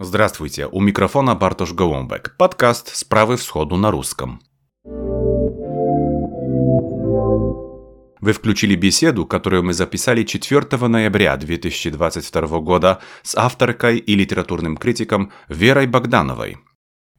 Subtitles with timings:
[0.00, 4.40] Здравствуйте, у микрофона Бартош Голомбек, подкаст «Справы всходу» на русском.
[8.20, 15.32] Вы включили беседу, которую мы записали 4 ноября 2022 года с авторкой и литературным критиком
[15.48, 16.58] Верой Богдановой.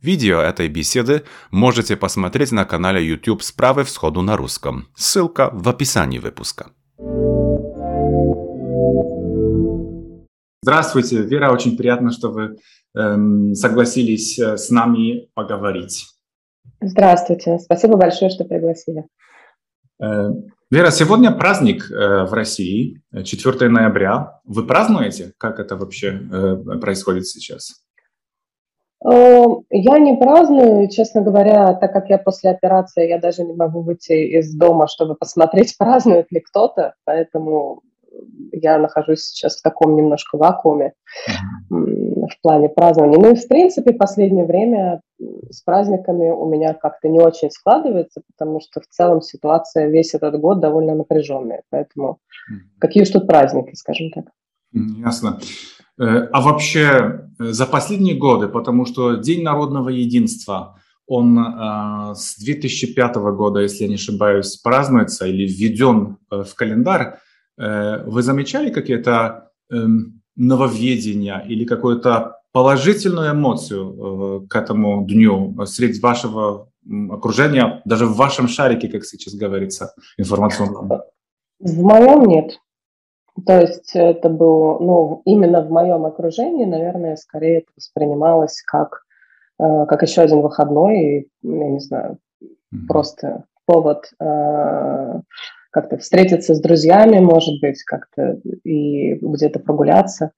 [0.01, 4.87] Видео этой беседы можете посмотреть на канале YouTube «Справы всходу» на русском.
[4.95, 6.71] Ссылка в описании выпуска.
[10.61, 12.57] Здравствуйте, Вера, очень приятно, что вы
[12.93, 16.07] эм, согласились э, с нами поговорить.
[16.81, 19.05] Здравствуйте, спасибо большое, что пригласили.
[20.01, 20.31] Э,
[20.69, 24.41] Вера, сегодня праздник э, в России, 4 ноября.
[24.43, 25.31] Вы празднуете?
[25.37, 27.81] Как это вообще э, происходит сейчас?
[29.01, 34.37] Я не праздную, честно говоря, так как я после операции, я даже не могу выйти
[34.37, 37.81] из дома, чтобы посмотреть, празднует ли кто-то, поэтому
[38.51, 40.93] я нахожусь сейчас в таком немножко вакууме
[41.69, 43.17] в плане празднования.
[43.17, 45.01] Ну и, в принципе, последнее время
[45.49, 50.39] с праздниками у меня как-то не очень складывается, потому что в целом ситуация весь этот
[50.39, 51.63] год довольно напряженная.
[51.69, 52.19] Поэтому
[52.79, 54.25] какие уж тут праздники, скажем так.
[54.71, 55.39] Ясно.
[55.99, 62.37] Э, а вообще э, за последние годы, потому что День народного единства, он э, с
[62.39, 67.17] 2005 года, если я не ошибаюсь, празднуется или введен в календарь,
[67.59, 76.69] вы замечали какие-то эм, нововведения или какую-то положительную эмоцию э, к этому дню среди вашего
[77.11, 81.03] окружения, даже в вашем шарике, как сейчас говорится, информационном?
[81.59, 82.59] В моем нет.
[83.45, 89.03] То есть это было, ну, именно в моем окружении, наверное, скорее это воспринималось как,
[89.59, 92.87] э, как еще один выходной, и, я не знаю, mm-hmm.
[92.87, 94.11] просто повод
[95.79, 100.31] как-то встретиться с друзьями, может быть, как-то и где-то прогуляться.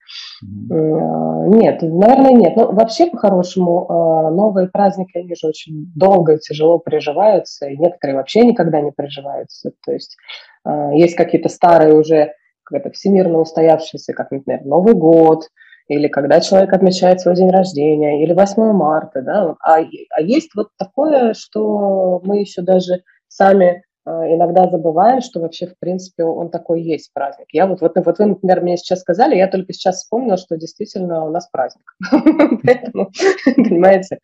[0.43, 1.47] Mm-hmm.
[1.57, 2.55] Нет, наверное, нет.
[2.55, 8.17] Но вообще, по-хорошему, а, новые праздники, они же очень долго и тяжело приживаются, и некоторые
[8.17, 9.71] вообще никогда не приживаются.
[9.83, 10.15] То есть
[10.63, 15.47] а, есть какие-то старые уже как-то всемирно устоявшиеся, как, например, Новый год,
[15.87, 20.69] или когда человек отмечает свой день рождения, или 8 марта, да, а, а есть вот
[20.77, 27.11] такое, что мы еще даже сами иногда забываем, что вообще, в принципе, он такой есть
[27.13, 27.47] праздник.
[27.51, 31.25] Я вот, вот, вот вы, например, мне сейчас сказали, я только сейчас вспомнила, что действительно
[31.25, 31.95] у нас праздник.
[32.63, 33.11] Поэтому,
[33.55, 34.19] понимаете,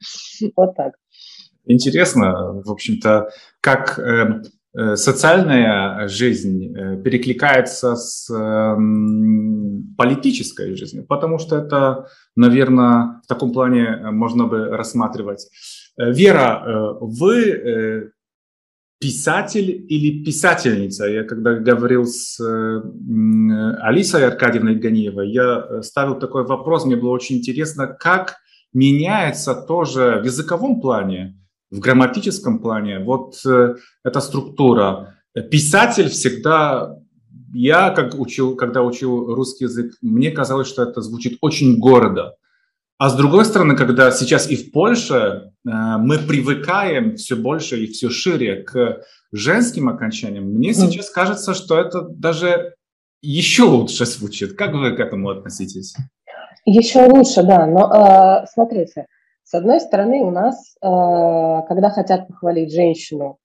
[0.56, 0.94] вот так.
[1.68, 3.30] Интересно, в общем-то,
[3.60, 4.42] как э,
[4.74, 12.08] э, социальная жизнь э, перекликается с эм, политической жизнью, потому что это,
[12.38, 15.50] наверное, в таком плане можно бы рассматривать.
[15.98, 18.14] Вера, вы
[19.00, 21.06] писатель или писательница.
[21.06, 22.40] Я когда говорил с
[23.82, 28.38] Алисой Аркадьевной Ганиевой, я э, ставил такой вопрос, мне было очень интересно, как
[28.74, 35.16] меняется тоже в языковом плане, в грамматическом плане вот э, эта структура.
[35.52, 36.98] Писатель всегда,
[37.54, 42.34] я как учил, когда учил русский язык, мне казалось, что это звучит очень гордо.
[43.00, 47.88] А с другой стороны, когда сейчас и в Польше э, мы привыкаем все больше и
[47.88, 52.74] все шире к женским окончаниям, мне сейчас кажется, что это даже
[53.22, 54.58] еще лучше звучит.
[54.58, 55.96] Как вы к этому относитесь?
[56.66, 57.68] Еще лучше, да.
[57.68, 59.06] Но э, смотрите,
[59.44, 60.88] с одной стороны, у нас, э,
[61.68, 63.38] когда хотят похвалить женщину,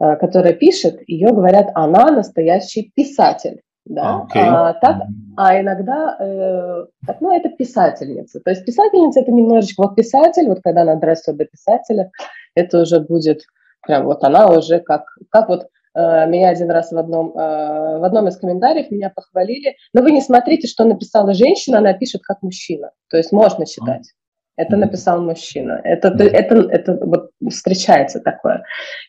[0.00, 4.40] э, которая пишет, ее говорят, она настоящий писатель да, okay.
[4.40, 5.02] а, так,
[5.36, 10.60] а иногда, э, так, ну, это писательница, то есть писательница это немножечко, вот писатель, вот
[10.62, 12.10] когда она дорастет до писателя,
[12.54, 13.42] это уже будет
[13.82, 18.04] прям вот она уже как, как вот э, меня один раз в одном, э, в
[18.04, 22.42] одном из комментариев меня похвалили, но вы не смотрите, что написала женщина, она пишет как
[22.42, 24.12] мужчина, то есть можно считать.
[24.56, 25.80] Это написал мужчина.
[25.82, 28.62] Это, это, это вот встречается такое.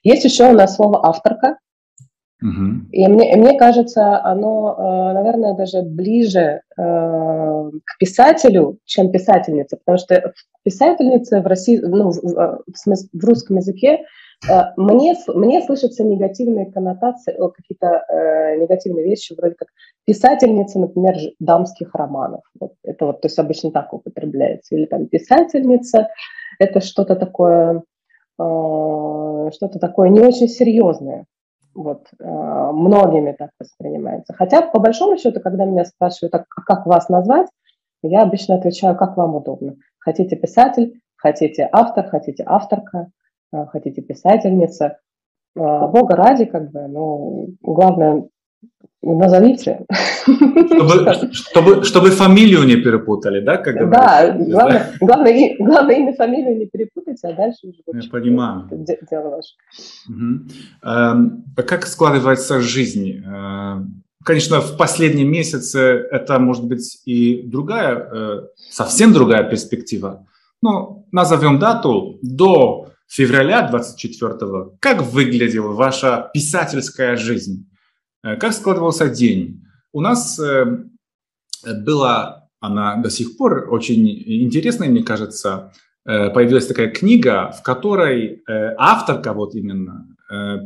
[0.03, 1.59] Есть еще у нас слово авторка.
[2.91, 9.97] И мне, мне кажется, оно, э, наверное, даже ближе э, к писателю, чем писательница, потому
[9.97, 10.33] что
[10.63, 14.05] писательница в России, ну, в, в, русском языке
[14.75, 19.69] мне, мне слышатся негативные коннотации, какие-то э, негативные вещи, вроде как
[20.05, 22.41] писательница, например, дамских романов.
[22.59, 24.75] Вот это вот, то есть обычно так употребляется.
[24.75, 26.09] Или там писательница,
[26.59, 27.84] это что-то такое,
[28.40, 31.25] э, что-то такое не очень серьезное
[31.75, 34.33] вот, э, многими так воспринимается.
[34.33, 37.47] Хотя, по большому счету, когда меня спрашивают, а как вас назвать,
[38.01, 39.75] я обычно отвечаю, как вам удобно.
[39.99, 43.07] Хотите писатель, хотите автор, хотите авторка,
[43.53, 44.99] э, хотите писательница.
[45.57, 48.28] Э, Бога ради, как бы, ну, главное,
[49.06, 49.85] Назовите.
[50.23, 53.58] Чтобы, чтобы, чтобы фамилию не перепутали, да?
[53.58, 58.67] Как да, главное, главное, главное имя, фамилию не перепутать, а дальше уже Я понимаю.
[59.09, 59.53] дело ваше.
[60.09, 61.64] Угу.
[61.67, 63.23] Как складывается жизнь?
[63.23, 63.76] Э,
[64.23, 68.41] конечно, в последние месяцы это может быть и другая, э,
[68.72, 70.26] совсем другая перспектива.
[70.64, 74.78] Но назовем дату до февраля 24-го.
[74.79, 77.67] Как выглядела ваша писательская жизнь?
[78.25, 79.61] Э, как складывался день?
[79.93, 80.66] У нас э,
[81.85, 85.72] была, она до сих пор очень интересная, мне кажется,
[86.05, 88.43] э, появилась такая книга, в которой
[88.77, 90.07] авторка вот именно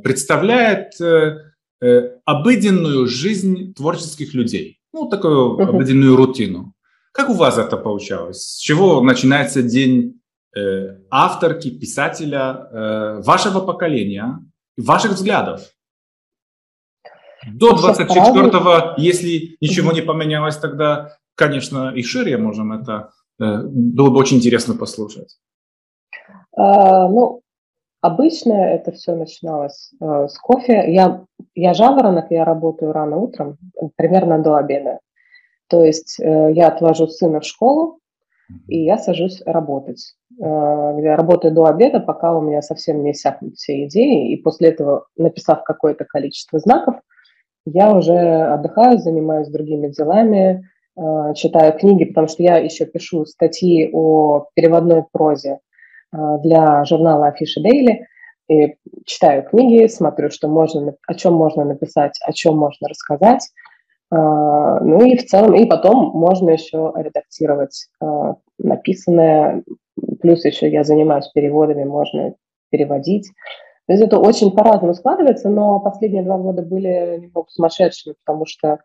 [0.04, 0.94] представляет
[2.26, 6.74] обыденную жизнь творческих людей, ну, такую обыденную рутину.
[7.12, 8.42] Как у вас это получалось?
[8.42, 10.22] С чего начинается день
[11.12, 14.40] авторки, писателя вашего поколения,
[14.78, 15.62] ваших взглядов?
[17.48, 23.12] До 24-го, если ничего не поменялось, тогда, конечно, и шире можем это.
[23.40, 25.38] Э, было бы очень интересно послушать.
[26.56, 27.42] А, ну,
[28.02, 30.92] обычно это все начиналось э, с кофе.
[30.92, 31.24] Я,
[31.56, 33.58] я жаворонок, я работаю рано утром,
[33.96, 35.00] примерно до обеда.
[35.68, 38.00] То есть э, я отвожу сына в школу,
[38.68, 40.16] и я сажусь работать.
[40.42, 45.06] Я работаю до обеда, пока у меня совсем не иссякнут все идеи, и после этого,
[45.18, 46.96] написав какое-то количество знаков,
[47.66, 50.64] я уже отдыхаю, занимаюсь другими делами,
[50.98, 55.60] э, читаю книги, потому что я еще пишу статьи о переводной прозе
[56.12, 58.06] э, для журнала Афиша Дейли.
[58.50, 58.76] И
[59.06, 63.48] читаю книги, смотрю, что можно, о чем можно написать, о чем можно рассказать.
[64.12, 67.90] Э, ну и в целом, и потом можно еще редактировать
[68.58, 69.64] написанное.
[70.22, 72.36] Плюс еще я занимаюсь переводами, можно
[72.72, 73.30] переводить.
[73.90, 78.78] То есть это очень по-разному складывается, но последние два года были немного сумасшедшими, потому что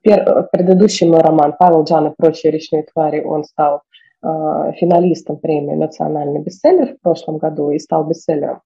[0.00, 3.82] предыдущий мой роман «Павел Джан и прочие речные твари», он стал
[4.22, 4.26] э,
[4.76, 8.62] финалистом премии «Национальный бестселлер» в прошлом году и стал бестселлером.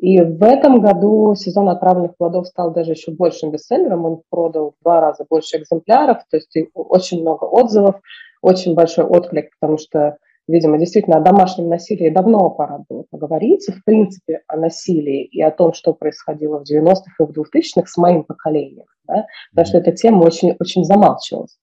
[0.00, 4.04] И в этом году сезон отравленных плодов стал даже еще большим бестселлером.
[4.04, 8.00] Он продал в два раза больше экземпляров, то есть очень много отзывов,
[8.42, 13.84] очень большой отклик, потому что видимо, действительно о домашнем насилии давно пора было поговорить, в
[13.84, 18.24] принципе, о насилии и о том, что происходило в 90-х и в 2000-х с моим
[18.24, 19.26] поколением, да?
[19.50, 21.58] потому что эта тема очень, очень замалчивалась.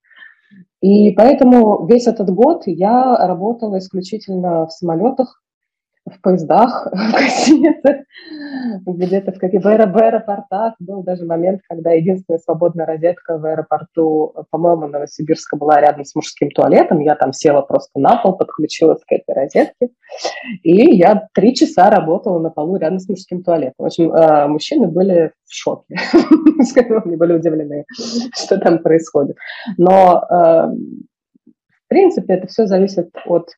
[0.81, 5.41] И поэтому весь этот год я работала исключительно в самолетах,
[6.09, 8.05] в поездах, в гостиницах,
[8.85, 10.73] где-то в каких в аэропортах.
[10.79, 16.49] Был даже момент, когда единственная свободная розетка в аэропорту, по-моему, Новосибирска была рядом с мужским
[16.51, 16.99] туалетом.
[16.99, 19.89] Я там села просто на пол, подключилась к этой розетке.
[20.63, 23.75] И я три часа работала на полу рядом с мужским туалетом.
[23.77, 25.95] В общем, э, мужчины были в шоке.
[27.05, 27.85] Они были удивлены,
[28.33, 29.37] что там происходит.
[29.77, 33.49] Но, э, в принципе, это все зависит от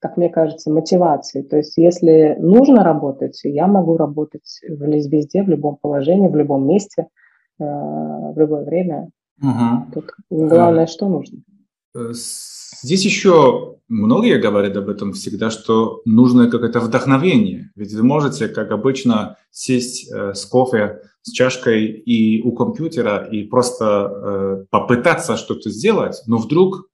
[0.00, 1.42] как мне кажется, мотивации.
[1.42, 7.06] То есть если нужно работать, я могу работать везде, в любом положении, в любом месте,
[7.58, 9.10] э, в любое время.
[9.42, 9.92] Угу.
[9.94, 11.40] Тут главное, что нужно.
[11.94, 17.70] Э, здесь еще многие говорят об этом всегда, что нужно какое-то вдохновение.
[17.76, 23.44] Ведь вы можете, как обычно, сесть э, с кофе, с чашкой и у компьютера и
[23.44, 26.88] просто попытаться что-то сделать, но вдруг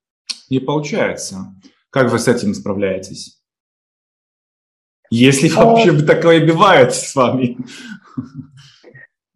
[0.49, 1.53] не получается.
[1.89, 3.41] Как вы с этим справляетесь?
[5.09, 6.05] Если вообще а...
[6.05, 7.57] такое бывает с вами.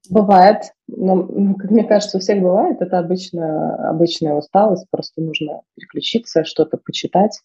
[0.09, 0.63] Бывает.
[0.87, 2.81] Но, ну, как мне кажется, у всех бывает.
[2.81, 4.85] Это обычно, обычная усталость.
[4.91, 7.39] Просто нужно переключиться, что-то почитать.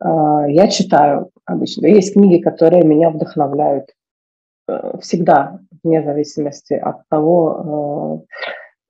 [0.00, 1.86] А, я читаю обычно.
[1.86, 3.86] Есть книги, которые меня вдохновляют
[4.68, 8.26] э, всегда, вне зависимости от того,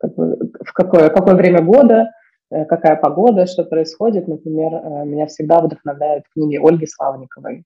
[0.02, 2.10] э, в какое, какое время года,
[2.50, 4.28] какая погода, что происходит.
[4.28, 7.64] Например, э, меня всегда вдохновляют книги Ольги Славниковой,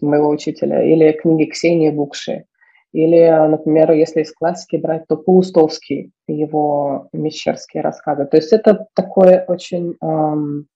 [0.00, 2.44] моего учителя, или книги Ксении Букши.
[2.92, 8.24] Или, например, если из классики брать, то Паустовский, его мещерские рассказы.
[8.24, 10.68] То есть это такой очень, эм,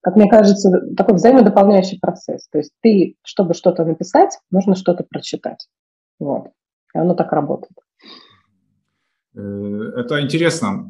[0.00, 2.48] как мне кажется, такой взаимодополняющий процесс.
[2.48, 5.68] То есть ты, чтобы что-то написать, нужно что-то прочитать.
[6.18, 6.48] Вот.
[6.92, 7.78] И оно так работает.
[9.36, 10.88] Э, это интересно.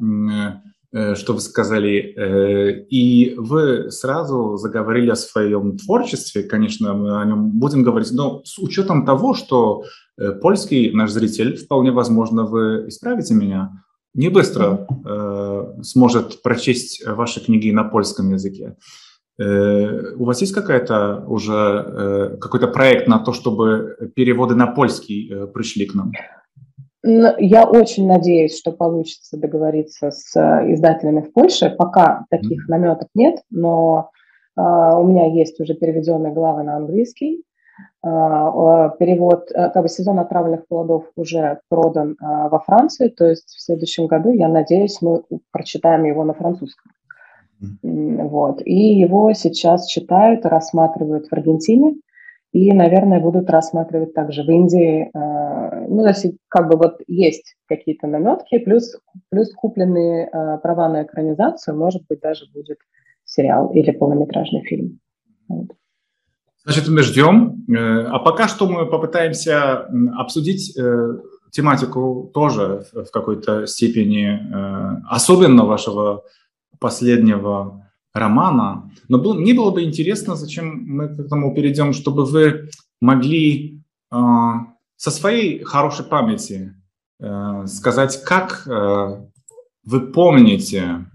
[0.93, 2.13] Э, что вы сказали.
[2.17, 6.43] Э, и вы сразу заговорили о своем творчестве.
[6.43, 9.85] Конечно, мы о нем будем говорить, но с учетом того, что
[10.17, 13.83] э, польский наш зритель, вполне возможно, вы исправите меня,
[14.13, 14.87] не быстро
[15.83, 18.75] сможет прочесть ваши книги на польском языке.
[19.39, 25.93] У вас есть какая-то уже какой-то проект на то, чтобы переводы на польский пришли к
[25.93, 26.11] нам?
[27.03, 31.73] Я очень надеюсь, что получится договориться с э, издателями в Польше.
[31.75, 34.11] Пока таких наметов нет, но
[34.55, 37.43] э, у меня есть уже переведенные главы на английский.
[38.05, 43.61] Э, перевод, как бы сезон отравленных плодов уже продан э, во Франции, то есть в
[43.61, 46.91] следующем году, я надеюсь, мы прочитаем его на французском.
[47.81, 48.61] Вот.
[48.65, 51.95] И его сейчас читают, рассматривают в Аргентине
[52.51, 55.09] и, наверное, будут рассматривать также в Индии.
[55.13, 58.93] Э, ну, есть как бы вот есть какие-то наметки, плюс,
[59.29, 62.79] плюс купленные э, права на экранизацию, может быть, даже будет
[63.23, 64.99] сериал или полнометражный фильм.
[66.63, 67.65] Значит, мы ждем.
[67.69, 70.77] Э, а пока что мы попытаемся обсудить
[71.51, 74.39] тематику тоже в какой-то степени,
[75.09, 76.23] особенно вашего
[76.79, 78.91] последнего романа.
[79.07, 84.17] Но был, мне было бы интересно, зачем мы к этому перейдем, чтобы вы могли э,
[84.95, 86.75] со своей хорошей памяти
[87.19, 89.25] э, сказать, как э,
[89.83, 91.05] вы помните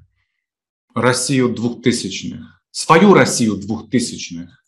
[0.95, 4.65] Россию двухтысячных, свою Россию двухтысячных.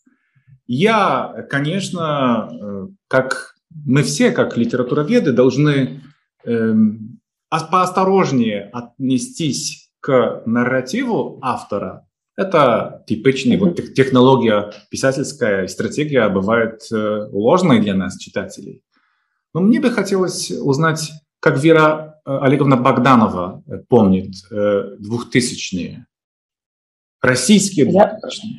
[0.67, 3.55] Я, конечно, э, как
[3.85, 6.03] мы все, как литературоведы, должны
[6.45, 6.75] э,
[7.49, 12.07] поосторожнее отнестись к нарративу автора,
[12.39, 13.75] это типичный, mm-hmm.
[13.75, 18.81] вот технология писательская, стратегия бывает э, ложной для нас, читателей.
[19.53, 24.35] Но мне бы хотелось узнать, как Вера э, Олеговна Богданова э, помнит
[24.99, 26.05] двухтысячные,
[27.21, 28.53] российские двухтысячные.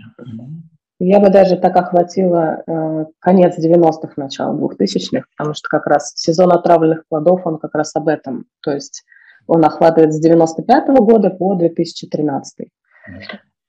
[0.98, 6.12] Я, я бы даже так охватила э, конец 90-х, начало 2000-х, потому что как раз
[6.16, 8.44] сезон отравленных плодов, он как раз об этом.
[8.60, 9.04] То есть
[9.46, 12.68] он охватывает с 95 -го года по 2013.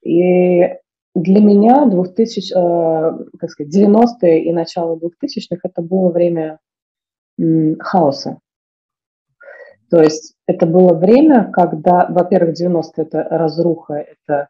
[0.04, 0.62] И
[1.16, 6.60] для меня 2000, э, как сказать, 90-е и начало 2000-х это было время
[7.80, 8.40] хаоса.
[9.90, 14.48] То есть это было время, когда, во-первых, 90-е это разруха, это,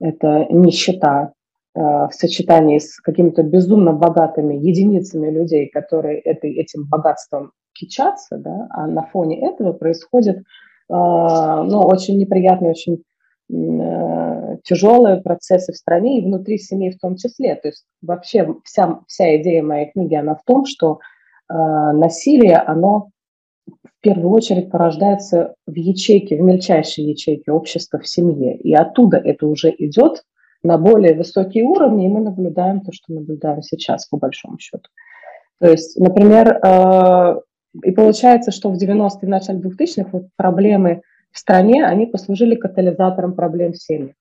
[0.00, 1.32] это нищета
[1.74, 8.66] э, в сочетании с какими-то безумно богатыми единицами людей, которые этой, этим богатством кичатся, да,
[8.70, 10.42] а на фоне этого происходит э,
[10.88, 13.02] ну, очень неприятный, очень
[13.48, 17.54] тяжелые процессы в стране и внутри семьи в том числе.
[17.56, 20.98] То есть вообще вся, вся идея моей книги, она в том, что
[21.48, 23.10] э, насилие, оно
[23.66, 28.56] в первую очередь порождается в ячейке, в мельчайшей ячейке общества в семье.
[28.56, 30.24] И оттуда это уже идет
[30.62, 34.88] на более высокие уровни, и мы наблюдаем то, что наблюдаем сейчас, по большому счету.
[35.60, 37.40] То есть, например, э,
[37.84, 41.02] и получается, что в 90-е, начале 2000-х вот проблемы
[41.32, 44.14] в стране, они послужили катализатором проблем в семьях.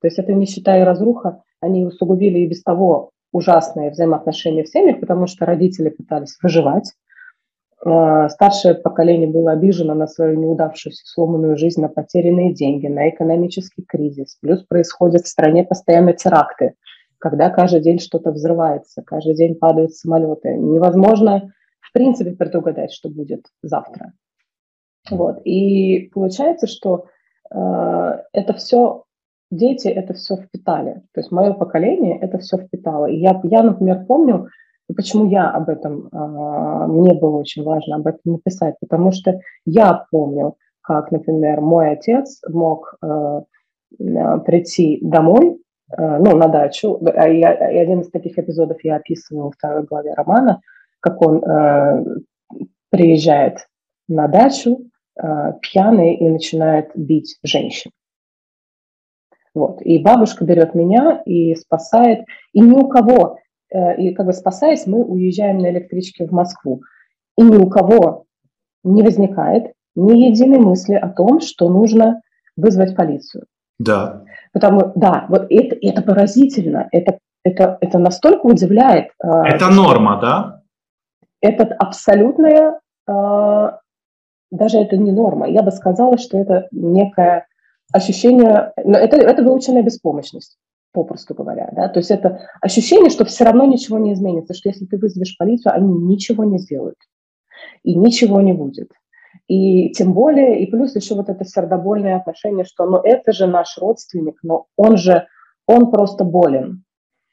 [0.00, 5.00] То есть это нищета и разруха, они усугубили и без того ужасные взаимоотношения в семьях,
[5.00, 6.92] потому что родители пытались выживать.
[7.84, 13.82] А, старшее поколение было обижено на свою неудавшуюся сломанную жизнь, на потерянные деньги, на экономический
[13.82, 14.36] кризис.
[14.40, 16.74] Плюс происходят в стране постоянно теракты,
[17.18, 20.54] когда каждый день что-то взрывается, каждый день падают самолеты.
[20.54, 24.12] Невозможно, в принципе, предугадать, что будет завтра.
[25.10, 25.40] Вот.
[25.44, 27.06] И получается, что
[27.50, 29.04] э, это все,
[29.50, 31.02] дети это все впитали.
[31.12, 33.06] То есть мое поколение это все впитало.
[33.06, 34.48] И я, я например, помню,
[34.94, 40.06] почему я об этом, э, мне было очень важно об этом написать, потому что я
[40.10, 43.40] помню, как, например, мой отец мог э,
[43.98, 45.58] прийти домой,
[45.96, 50.14] э, ну, на дачу, а и один из таких эпизодов я описывала во второй главе
[50.14, 50.60] романа,
[51.00, 52.04] как он э,
[52.90, 53.66] приезжает
[54.08, 54.78] на дачу,
[55.16, 57.90] пьяный и начинает бить женщин.
[59.54, 59.80] Вот.
[59.82, 62.24] И бабушка берет меня и спасает.
[62.52, 63.38] И ни у кого,
[63.72, 66.82] э, и как бы спасаясь, мы уезжаем на электричке в Москву.
[67.38, 68.24] И ни у кого
[68.82, 72.20] не возникает ни единой мысли о том, что нужно
[72.56, 73.44] вызвать полицию.
[73.78, 74.24] Да.
[74.52, 79.12] Потому, да, вот это, это поразительно, это, это, это настолько удивляет.
[79.22, 80.62] Э, это норма, да?
[81.40, 82.80] Это абсолютная
[84.54, 85.48] даже это не норма.
[85.48, 87.46] Я бы сказала, что это некое
[87.92, 90.58] ощущение, но это, это выученная беспомощность,
[90.92, 91.70] попросту говоря.
[91.72, 91.88] Да?
[91.88, 95.74] То есть это ощущение, что все равно ничего не изменится, что если ты вызовешь полицию,
[95.74, 96.98] они ничего не сделают.
[97.82, 98.90] И ничего не будет.
[99.48, 103.76] И тем более, и плюс еще вот это сердобольное отношение, что ну это же наш
[103.78, 105.26] родственник, но он же,
[105.66, 106.83] он просто болен.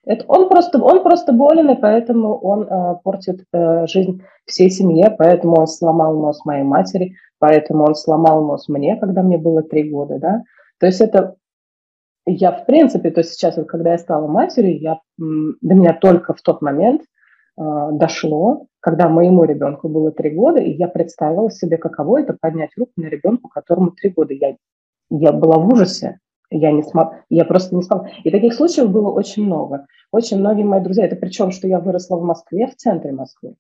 [0.04, 5.14] Это он просто, он просто болен, и поэтому он э, портит э, жизнь всей семье,
[5.16, 9.90] поэтому он сломал нос моей матери, поэтому он сломал нос мне, когда мне было три
[9.90, 10.44] года, да.
[10.80, 11.36] То есть это
[12.26, 16.34] я в принципе, то есть сейчас, вот, когда я стала матерью, я, до меня только
[16.34, 21.78] в тот момент э, дошло, когда моему ребенку было три года, и я представила себе,
[21.78, 24.34] каково это поднять руку на ребенку, которому три года.
[24.34, 24.56] Я,
[25.10, 26.20] я была в ужасе.
[26.52, 28.10] Я, не смог, я просто не смогла.
[28.24, 29.88] И таких случаев было очень много.
[30.12, 33.56] Очень многие мои друзья, это причем, что я выросла в Москве, в центре Москвы.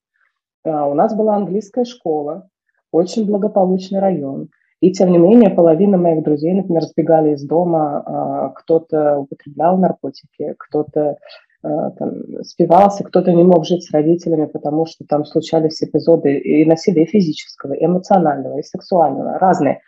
[0.65, 2.50] А, у нас была английская школа,
[2.91, 4.50] очень благополучный район.
[4.81, 10.55] И тем не менее, половина моих друзей, например, сбегали из дома, а, кто-то употреблял наркотики,
[10.57, 11.17] кто-то
[11.63, 16.65] а, там, спивался, кто-то не мог жить с родителями, потому что там случались эпизоды и
[16.65, 19.81] насилия физического, и эмоционального, и сексуального, разные.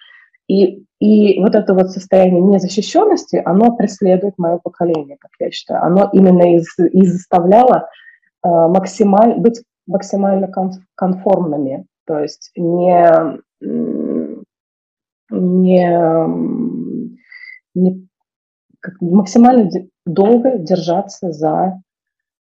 [0.47, 5.83] И, и вот это вот состояние незащищенности, оно преследует мое поколение, как я считаю.
[5.83, 7.89] Оно именно и, заставляло
[8.43, 10.49] э, максималь, быть максимально
[10.95, 13.39] конформными, то есть не,
[15.29, 15.89] не,
[17.75, 18.07] не
[18.99, 19.69] максимально
[20.05, 21.81] долго держаться за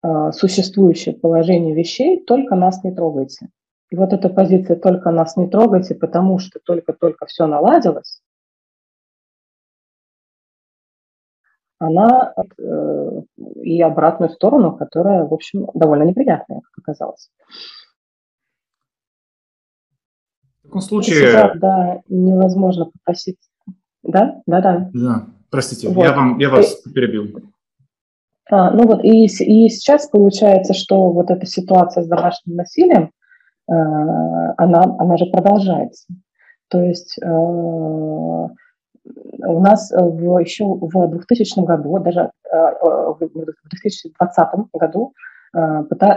[0.03, 3.49] э, существующее положение вещей, только нас не трогайте.
[3.91, 8.21] И вот эта позиция «только нас не трогайте, потому что только-только все наладилось»,
[11.79, 13.23] она э,
[13.63, 17.31] и обратную сторону, которая, в общем, довольно неприятная, как оказалось.
[20.61, 21.15] В таком случае...
[21.15, 23.39] Сейчас, да, невозможно попросить.
[24.03, 24.43] Да?
[24.47, 24.91] Да, да.
[24.93, 26.03] Да, простите, вот.
[26.03, 26.93] я, вам, я вас и...
[26.93, 27.43] перебил.
[28.51, 33.11] А, ну вот, и, и сейчас получается, что вот эта ситуация с домашним насилием,
[33.67, 36.07] она, она же продолжается.
[36.69, 38.51] То есть э, у
[39.61, 45.13] нас в, еще в 2000 году, даже э, в 2020 году,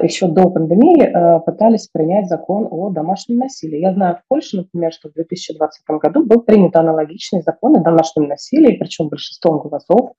[0.01, 3.77] еще до пандемии пытались принять закон о домашнем насилии.
[3.79, 8.27] Я знаю в Польше, например, что в 2020 году был принят аналогичный закон о домашнем
[8.27, 10.13] насилии, причем большинством голосов,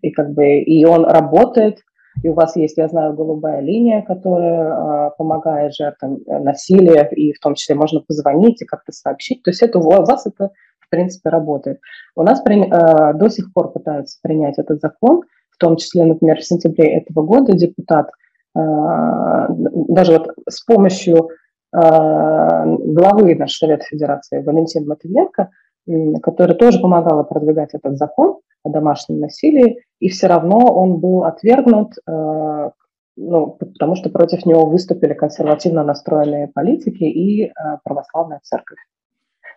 [0.00, 1.80] и как бы и он работает,
[2.22, 7.40] и у вас есть, я знаю, голубая линия, которая э, помогает жертвам насилия, и в
[7.40, 9.42] том числе можно позвонить и как-то сообщить.
[9.42, 11.80] То есть это у вас это, в принципе, работает.
[12.14, 16.38] У нас при, э, до сих пор пытаются принять этот закон, в том числе, например,
[16.38, 18.10] в сентябре этого года депутат
[18.56, 18.60] э,
[19.48, 21.26] даже вот с помощью э,
[21.72, 25.50] главы нашего Совета Федерации Валентина Матвиенко,
[26.22, 31.94] который тоже помогала продвигать этот закон, о домашнем насилии, и все равно он был отвергнут,
[32.06, 32.70] э,
[33.16, 37.50] ну, потому что против него выступили консервативно настроенные политики и э,
[37.84, 38.78] православная церковь.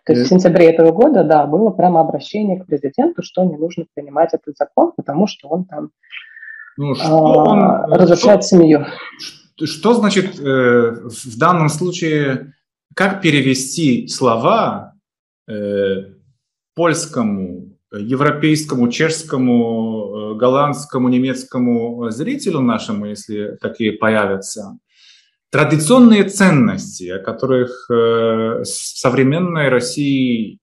[0.04, 3.86] То есть в сентябре этого года, да, было прямо обращение к президенту, что не нужно
[3.94, 5.90] принимать этот закон, потому что он там
[6.76, 8.86] ну, что э, он, разрушает что, семью.
[9.62, 12.54] Что значит э, в данном случае,
[12.94, 14.94] как перевести слова
[15.48, 16.15] э,
[16.76, 24.78] польскому европейскому, чешскому, э, голландскому, немецкому зрителю нашему, если такие появятся,
[25.50, 30.58] традиционные ценности, о которых в э, современной России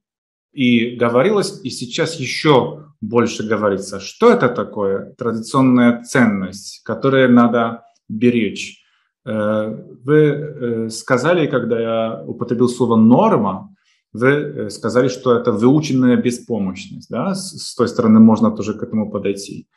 [0.54, 3.99] и говорилось, и сейчас еще больше говорится.
[3.99, 8.84] Что это такое традиционная ценность, которую надо беречь?
[9.26, 13.72] Э, вы сказали, когда я употребил слово «норма»,
[14.13, 17.10] вы э, сказали, что это выученная беспомощность.
[17.10, 17.34] Да?
[17.34, 19.67] С той стороны можно тоже к этому подойти.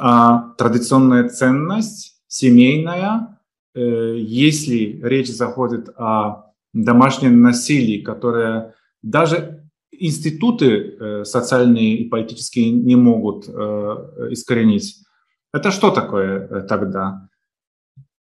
[0.00, 3.40] А традиционная ценность, семейная,
[3.74, 12.96] э, если речь заходит о домашнем насилии, которое даже институты э, социальные и политические не
[12.96, 15.04] могут искоренить,
[15.52, 17.28] это что такое тогда?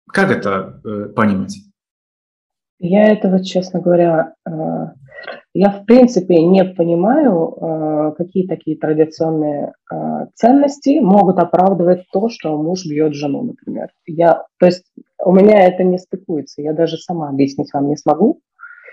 [0.09, 0.81] Как это
[1.15, 1.72] понимать?
[2.85, 4.51] Я этого, честно говоря, э,
[5.55, 9.97] я в принципе не понимаю, э, какие такие традиционные э,
[10.35, 13.91] ценности могут оправдывать то, что муж бьет жену, например.
[14.05, 14.85] Я, то есть
[15.25, 18.41] у меня это не стыкуется, я даже сама объяснить вам не смогу.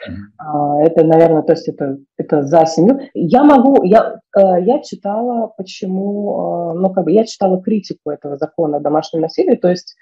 [0.08, 0.86] Mm-hmm.
[0.86, 3.00] Это, наверное, то есть это, это за семью.
[3.16, 8.80] Я могу, я, я читала, почему, ну, как бы я читала критику этого закона о
[8.80, 9.98] домашнем насилии, то есть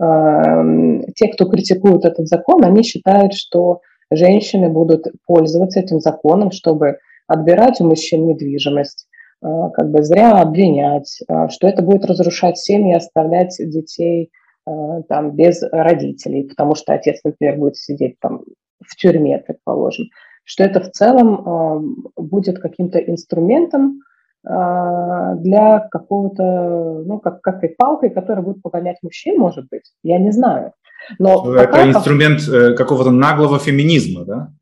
[0.00, 7.80] те, кто критикует этот закон, они считают, что женщины будут пользоваться этим законом, чтобы отбирать
[7.80, 9.06] у мужчин недвижимость,
[9.42, 14.30] э, как бы зря обвинять, э, что это будет разрушать семьи, оставлять детей
[14.66, 14.70] э,
[15.08, 18.42] там без родителей, потому что отец, например, будет сидеть там
[18.84, 20.06] в тюрьме, предположим,
[20.44, 24.00] что это в целом будет каким-то инструментом,
[24.42, 30.30] для какого-то, ну, как, как и палкой, которая будет погонять мужчин, может быть, я не
[30.30, 30.72] знаю.
[31.18, 34.52] Но ну, это пока, инструмент э, какого-то наглого феминизма, да?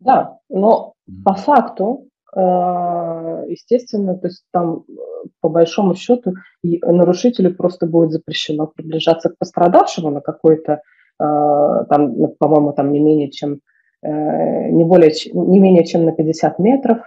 [0.00, 0.94] Да, но
[1.24, 2.40] по факту, э,
[3.48, 4.84] естественно, то есть там
[5.40, 10.82] по большому счету нарушителю просто будет запрещено приближаться к пострадавшему на какой-то
[11.18, 13.58] там, по-моему, там не менее чем
[14.02, 16.98] не более не менее чем на 50 метров,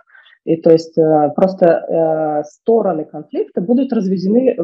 [0.43, 0.95] и то есть
[1.35, 4.57] просто стороны конфликта будут разведены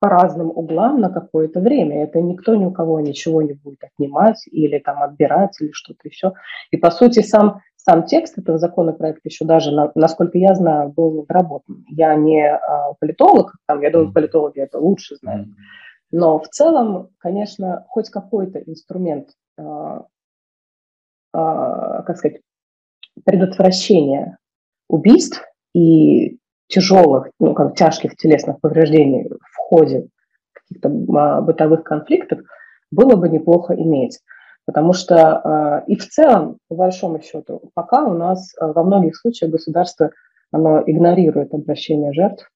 [0.00, 2.04] по разным углам на какое-то время.
[2.04, 6.32] Это никто ни у кого ничего не будет отнимать или там отбирать или что-то еще.
[6.70, 11.84] И по сути сам сам текст этого законопроекта еще даже, насколько я знаю, был недоработан.
[11.88, 12.58] Я не
[12.98, 15.48] политолог, там, я думаю, политологи это лучше знают.
[16.10, 19.28] Но в целом, конечно, хоть какой-то инструмент,
[21.30, 22.40] как сказать,
[23.24, 24.38] предотвращения
[24.88, 25.42] убийств
[25.74, 30.08] и тяжелых, ну, как тяжких телесных повреждений в ходе
[30.52, 32.40] каких-то бытовых конфликтов
[32.90, 34.20] было бы неплохо иметь.
[34.66, 39.14] Потому что э, и в целом, по большому счету, пока у нас э, во многих
[39.16, 40.10] случаях государство
[40.52, 42.48] оно игнорирует обращение жертв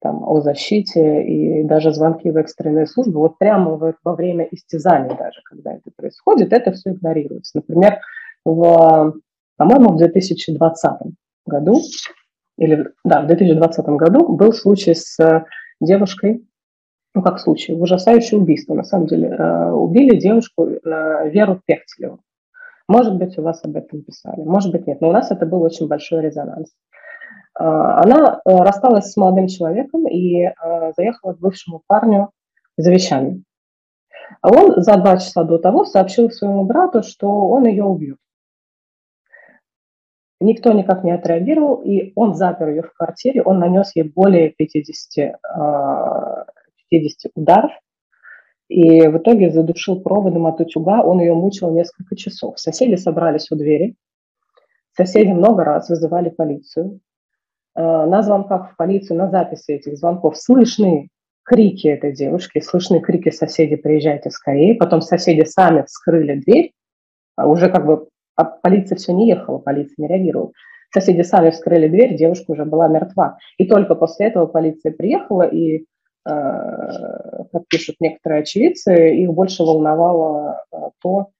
[0.00, 3.20] там, о защите и даже звонки в экстренные службы.
[3.20, 7.58] Вот прямо во время истязаний даже, когда это происходит, это все игнорируется.
[7.58, 7.98] Например,
[8.44, 9.14] в,
[9.56, 10.90] по-моему, в 2020
[11.46, 11.80] году,
[12.58, 15.44] или да, в 2020 году был случай с
[15.80, 16.46] девушкой,
[17.14, 18.74] ну, как случай, ужасающее убийство.
[18.74, 22.20] На самом деле, э, убили девушку э, Веру Пехтелеву.
[22.88, 25.62] Может быть, у вас об этом писали, может быть, нет, но у нас это был
[25.62, 26.70] очень большой резонанс.
[27.58, 30.48] Э, она рассталась с молодым человеком и
[30.96, 32.30] заехала к бывшему парню
[32.76, 33.42] за вещами.
[34.40, 38.18] А он за два часа до того сообщил своему брату, что он ее убьет.
[40.42, 45.36] Никто никак не отреагировал, и он запер ее в квартире, он нанес ей более 50
[46.90, 47.72] 50 ударов,
[48.68, 52.58] и в итоге задушил проводом от утюга, он ее мучил несколько часов.
[52.58, 53.96] Соседи собрались у двери,
[54.96, 57.00] соседи много раз вызывали полицию.
[57.74, 61.08] Э, на звонках в полицию, на записи этих звонков слышны
[61.44, 64.74] крики этой девушки, слышны крики соседей «приезжайте скорее».
[64.74, 66.72] Потом соседи сами вскрыли дверь,
[67.36, 68.08] а уже как бы
[68.42, 70.52] а полиция все не ехала, полиция не реагировала.
[70.92, 73.38] Соседи сами вскрыли дверь, девушка уже была мертва.
[73.56, 75.86] И только после этого полиция приехала и
[76.24, 81.30] Э, как пишут некоторые очевидцы, их больше волновало э, то,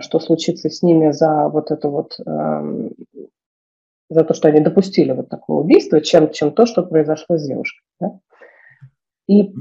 [0.00, 2.92] что случится с ними за вот это вот, эм,
[4.08, 7.82] за то, что они допустили вот такое убийство, чем, чем то, что произошло с девушкой.
[8.00, 8.18] Да?
[9.28, 9.52] И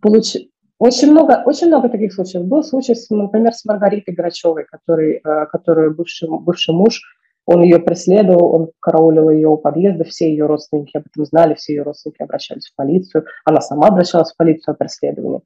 [0.00, 0.36] получ...
[0.78, 2.44] очень, много, очень много таких случаев.
[2.44, 7.02] Был случай, с, например, с Маргаритой Грачевой, который, э, которую бывший, бывший муж
[7.50, 11.72] он ее преследовал, он караулил ее у подъезда, все ее родственники об этом знали, все
[11.72, 15.40] ее родственники обращались в полицию, она сама обращалась в полицию о преследовании.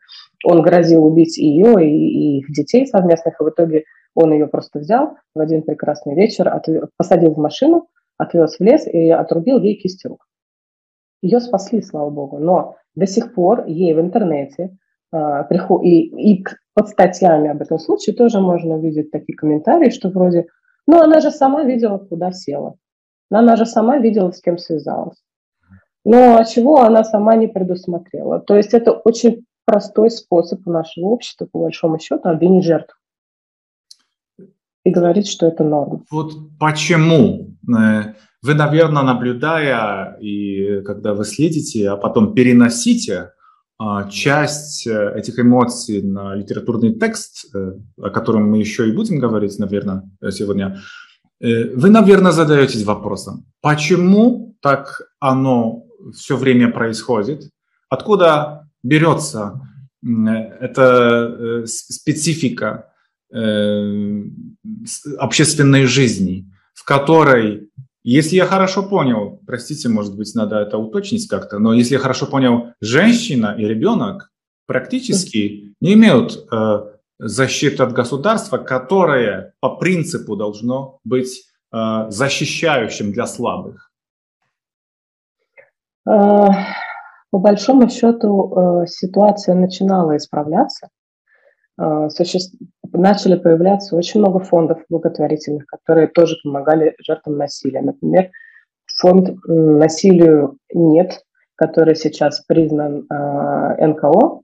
[0.44, 3.84] Он грозил убить ее и, и их детей совместных, и в итоге
[4.16, 7.86] он ее просто взял в один прекрасный вечер, отвез, посадил в машину,
[8.18, 10.26] отвез в лес и отрубил ей кисти рук.
[11.22, 14.76] Ее спасли, слава богу, но до сих пор ей в интернете
[15.12, 15.82] приход...
[15.84, 16.44] и, и
[16.74, 20.46] под статьями об этом случае тоже можно увидеть такие комментарии, что вроде
[20.86, 22.74] ну, она же сама видела, куда села.
[23.30, 25.22] Она же сама видела, с кем связалась.
[26.04, 28.40] Но а чего она сама не предусмотрела?
[28.40, 32.96] То есть это очень простой способ у нашего общества, по большому счету, обвинить жертву
[34.84, 36.02] и говорить, что это норма.
[36.10, 37.54] Вот почему?
[37.68, 43.30] Э, вы, наверное, наблюдая и когда вы следите, а потом переносите а,
[44.10, 49.58] часть э, этих эмоций на литературный текст, э, о котором мы еще и будем говорить,
[49.58, 50.78] наверное, сегодня,
[51.40, 57.50] э, вы, наверное, задаетесь вопросом, почему так оно все время происходит,
[57.88, 59.60] откуда берется
[60.60, 62.92] эта специфика
[65.18, 67.70] общественной жизни, в которой
[68.04, 72.26] если я хорошо понял, простите, может быть, надо это уточнить как-то, но если я хорошо
[72.26, 74.30] понял, женщина и ребенок
[74.66, 76.78] практически не имеют э,
[77.18, 83.92] защиты от государства, которое по принципу должно быть э, защищающим для слабых.
[86.08, 86.48] Э,
[87.30, 90.88] по большому счету э, ситуация начинала исправляться.
[91.78, 92.08] Э,
[92.92, 97.82] начали появляться очень много фондов благотворительных, которые тоже помогали жертвам насилия.
[97.82, 98.30] Например,
[99.00, 101.24] фонд «Насилию нет»,
[101.56, 104.40] который сейчас признан э, НКО,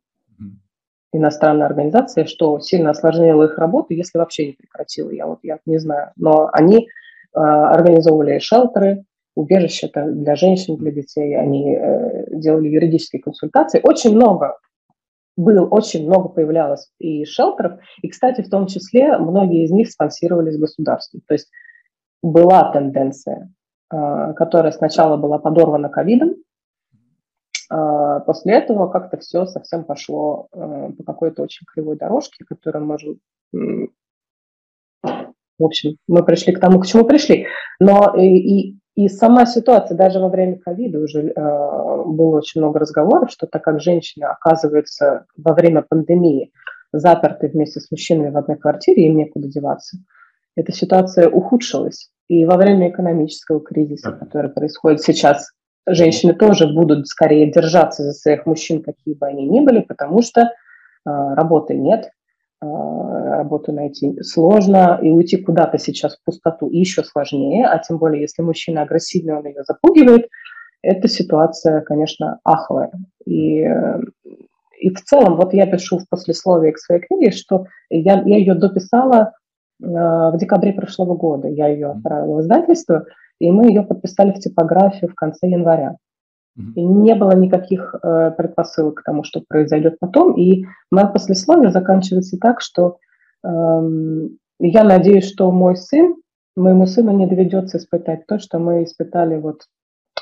[1.12, 5.78] иностранной организации, что сильно осложнило их работу, если вообще не прекратило, я вот я не
[5.78, 6.12] знаю.
[6.16, 13.80] Но они э, организовывали шелтеры, убежища для женщин, для детей, они э, делали юридические консультации.
[13.82, 14.56] Очень много
[15.38, 20.58] было очень много появлялось и шелтеров, и, кстати, в том числе многие из них спонсировались
[20.58, 21.22] государством.
[21.26, 21.48] То есть
[22.22, 23.52] была тенденция,
[23.88, 26.34] а, которая сначала была подорвана ковидом,
[27.70, 33.20] А, после этого как-то все совсем пошло э, по какой-то очень кривой дорожке, которую можем...
[33.52, 37.46] В общем, мы пришли к тому, к чему пришли.
[37.78, 42.80] Но и, и, и сама ситуация, даже во время ковида уже э, было очень много
[42.80, 46.50] разговоров, что так как женщины оказываются во время пандемии
[46.92, 49.98] заперты вместе с мужчинами в одной квартире, им некуда деваться,
[50.56, 52.10] эта ситуация ухудшилась.
[52.26, 55.52] И во время экономического кризиса, который происходит сейчас,
[55.86, 60.40] женщины тоже будут скорее держаться за своих мужчин, какие бы они ни были, потому что
[60.40, 60.48] э,
[61.04, 62.10] работы нет,
[62.60, 68.42] работу найти сложно, и уйти куда-то сейчас в пустоту еще сложнее, а тем более, если
[68.42, 70.28] мужчина агрессивный, он ее запугивает,
[70.82, 72.92] эта ситуация, конечно, аховая.
[73.26, 73.60] И,
[74.80, 78.54] и в целом, вот я пишу в послесловии к своей книге, что я, я ее
[78.54, 79.32] дописала
[79.82, 81.48] э, в декабре прошлого года.
[81.48, 83.06] Я ее отправила в издательство,
[83.40, 85.96] и мы ее подписали в типографию в конце января.
[86.74, 90.36] И не было никаких э, предпосылок к тому, что произойдет потом.
[90.36, 92.98] И мое послесловие заканчивается так, что
[93.44, 93.48] э,
[94.58, 96.16] я надеюсь, что мой сын,
[96.56, 99.62] моему сыну не доведется испытать то, что мы испытали вот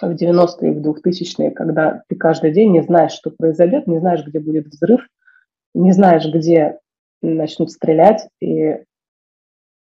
[0.00, 4.38] в 90-е, в 2000-е, когда ты каждый день не знаешь, что произойдет, не знаешь, где
[4.38, 5.00] будет взрыв,
[5.74, 6.78] не знаешь, где
[7.22, 8.82] начнут стрелять, и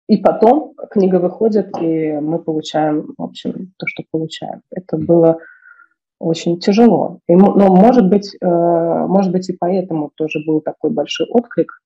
[0.09, 4.63] и потом книга выходит, и мы получаем, в общем, то, что получаем.
[4.71, 5.41] Это было
[6.19, 7.21] очень тяжело.
[7.29, 11.81] И, но, может быть, э, может быть, и поэтому тоже был такой большой отклик.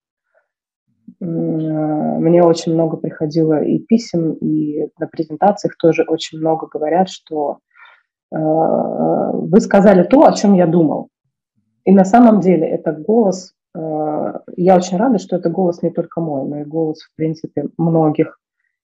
[1.19, 7.59] Мне очень много приходило и писем, и на презентациях тоже очень много говорят, что
[8.33, 11.09] э, вы сказали то, о чем я думал.
[11.85, 16.21] И на самом деле это голос Э, я очень рада, что это голос не только
[16.21, 18.39] мой, но и голос, в принципе, многих,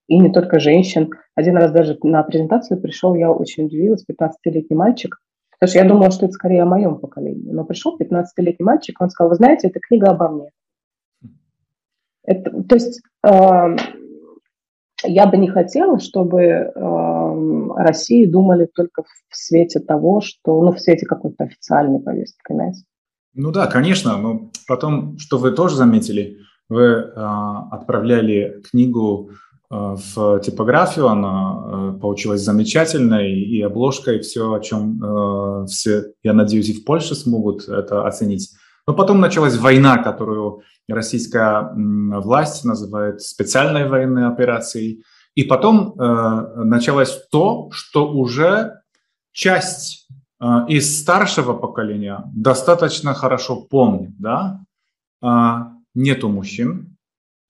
[0.09, 1.11] и не только женщин.
[1.35, 5.19] Один раз даже на презентацию пришел, я очень удивилась, 15-летний мальчик,
[5.59, 7.51] потому что я думала, что это скорее о моем поколении.
[7.51, 10.51] Но пришел 15-летний мальчик, он сказал, вы знаете, это книга обо мне.
[12.25, 13.77] Это, то есть э,
[15.05, 16.71] я бы не хотела, чтобы э,
[17.77, 22.83] России думали только в свете того, что, ну, в свете какой-то официальной повестки, понимаете?
[23.35, 26.39] Ну да, конечно, но потом, что вы тоже заметили,
[26.69, 27.11] вы э,
[27.71, 29.31] отправляли книгу
[29.71, 36.33] в типографию, она э, получилась замечательной, и обложка, и все, о чем э, все, я
[36.33, 38.51] надеюсь, и в Польше смогут это оценить.
[38.87, 45.03] Но потом началась война, которую российская власть называет специальной военной операцией.
[45.35, 48.81] И потом э, началось то, что уже
[49.33, 50.07] часть
[50.39, 54.61] а, из старшего поколения достаточно хорошо помнит, да,
[55.23, 56.97] а, нету мужчин,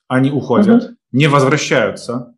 [0.08, 0.95] они уходят.
[1.16, 2.34] Не возвращаются.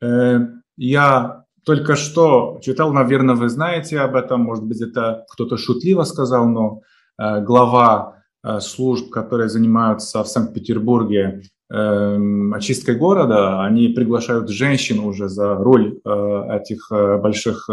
[0.00, 0.38] Э,
[0.76, 6.48] я только что читал, наверное, вы знаете об этом, может быть, это кто-то шутливо сказал,
[6.48, 6.82] но
[7.18, 15.28] э, глава э, служб, которые занимаются в Санкт-Петербурге Эм, очисткой города, они приглашают женщин уже
[15.28, 17.68] за роль этих больших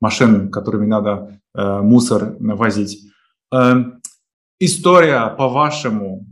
[0.00, 3.02] машин, которыми надо мусор возить.
[3.52, 4.00] Эм,
[4.58, 6.24] история, по-вашему,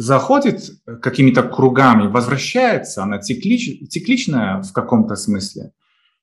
[0.00, 0.70] заходит
[1.02, 5.72] какими-то кругами, возвращается, она циклич, цикличная в каком-то смысле?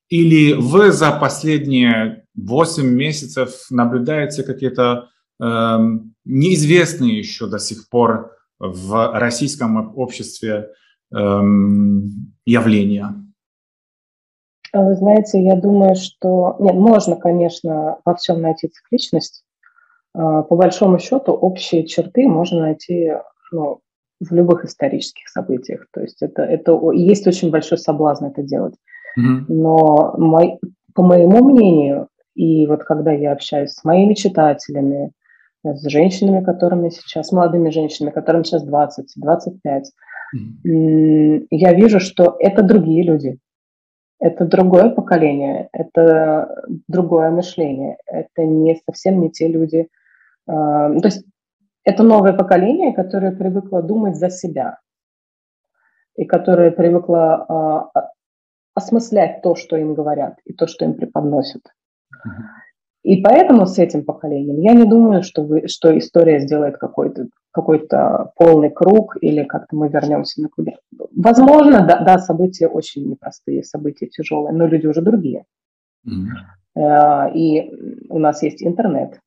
[0.10, 5.10] Или вы за последние 8 месяцев наблюдаете какие-то
[5.40, 5.78] э,
[6.26, 10.70] неизвестные еще до сих пор в российском обществе
[11.14, 13.14] эм, явления?
[14.74, 19.46] А вы знаете, я думаю, что нет, можно, конечно, во всем найти цикличность.
[20.16, 23.12] А, по большому счету, общие черты можно найти
[23.52, 23.82] ну,
[24.20, 25.88] в любых исторических событиях.
[25.94, 28.76] То есть это, это есть очень большой соблазн это делать.
[29.20, 29.46] Mm-hmm.
[29.48, 30.60] Но мой,
[30.94, 35.12] по моему мнению, и вот когда я общаюсь с моими читателями,
[35.64, 39.92] с женщинами, которыми сейчас, молодыми женщинами, которым сейчас 20, 25,
[40.36, 41.48] mm-hmm.
[41.52, 43.38] я вижу, что это другие люди.
[44.20, 49.90] Это другое поколение, это другое мышление, это не совсем не те люди.
[50.48, 51.24] А, то есть
[51.88, 54.80] это новое поколение, которое привыкло думать за себя
[56.18, 58.10] и которое привыкло а,
[58.74, 61.62] осмыслять то, что им говорят, и то, что им преподносят.
[63.04, 67.88] И поэтому с этим поколением я не думаю, что, вы, что история сделает какой-то какой
[68.36, 70.76] полный круг или как-то мы вернемся на круги.
[71.16, 75.46] Возможно, да, да, события очень непростые, события тяжелые, но люди уже другие.
[76.06, 77.34] Mm-hmm.
[77.34, 79.22] И у нас есть интернет,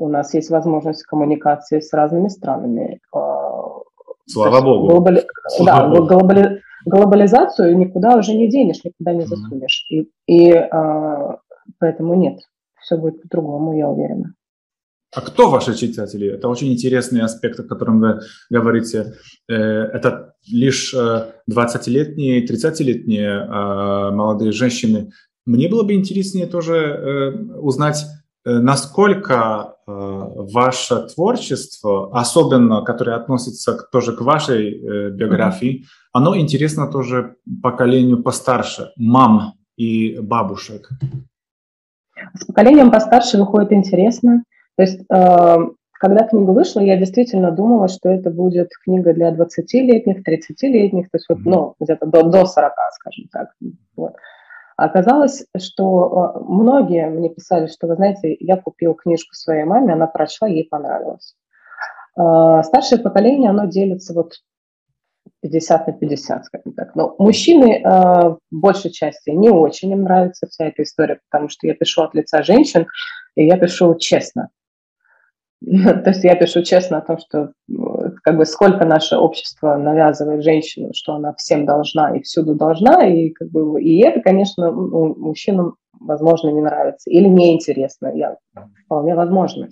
[0.00, 3.00] у нас есть возможность коммуникации с разными странами.
[3.14, 3.20] А,
[4.26, 4.88] Слава Богу.
[4.88, 5.26] Глобали...
[5.48, 6.06] Слава да, Богу.
[6.06, 6.62] Глобали...
[6.86, 9.86] глобализацию никуда уже не денешь, никуда не засунешь.
[9.92, 10.06] Mm-hmm.
[10.26, 11.38] И, и а,
[11.78, 12.38] поэтому нет,
[12.80, 14.34] все будет по-другому, я уверена.
[15.14, 16.32] А кто ваши читатели?
[16.32, 19.14] Это очень интересный аспект, о котором вы говорите.
[19.48, 25.10] Э, это лишь 20-летние, 30-летние а, молодые женщины.
[25.46, 27.32] Мне было бы интереснее тоже э,
[28.44, 38.22] э, насколько ваше творчество, особенно которое относится тоже к вашей биографии, оно интересно тоже поколению
[38.22, 40.90] постарше, мам и бабушек.
[42.34, 44.44] С поколением постарше выходит интересно.
[44.76, 45.56] То есть, э,
[45.92, 51.26] когда книга вышла, я действительно думала, что это будет книга для 20-летних, 30-летних, то есть
[51.28, 53.48] вот, ну, где-то до, до 40, скажем так.
[53.96, 54.14] Вот.
[54.84, 60.06] Оказалось, что э, многие мне писали, что, вы знаете, я купил книжку своей маме, она
[60.06, 61.34] прочла, ей понравилось.
[62.18, 64.34] Э, старшее поколение, оно делится вот
[65.42, 66.94] 50 на 50, скажем так.
[66.94, 71.66] Но мужчины э, в большей части не очень им нравится вся эта история, потому что
[71.66, 72.86] я пишу от лица женщин,
[73.36, 74.48] и я пишу честно.
[75.60, 77.52] То есть я пишу честно о том, что
[78.22, 83.30] как бы сколько наше общество навязывает женщину, что она всем должна и всюду должна, и
[83.30, 88.36] как бы и это, конечно, мужчинам, возможно, не нравится или неинтересно, я,
[88.84, 89.68] вполне возможно.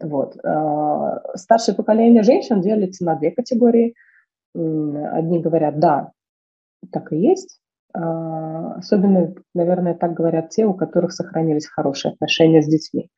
[0.00, 0.36] Вот.
[0.44, 3.94] А, старшее поколение женщин делится на две категории.
[4.54, 6.10] Одни говорят, да,
[6.90, 7.60] так и есть.
[7.94, 13.10] А, особенно, наверное, так говорят те, у которых сохранились хорошие отношения с детьми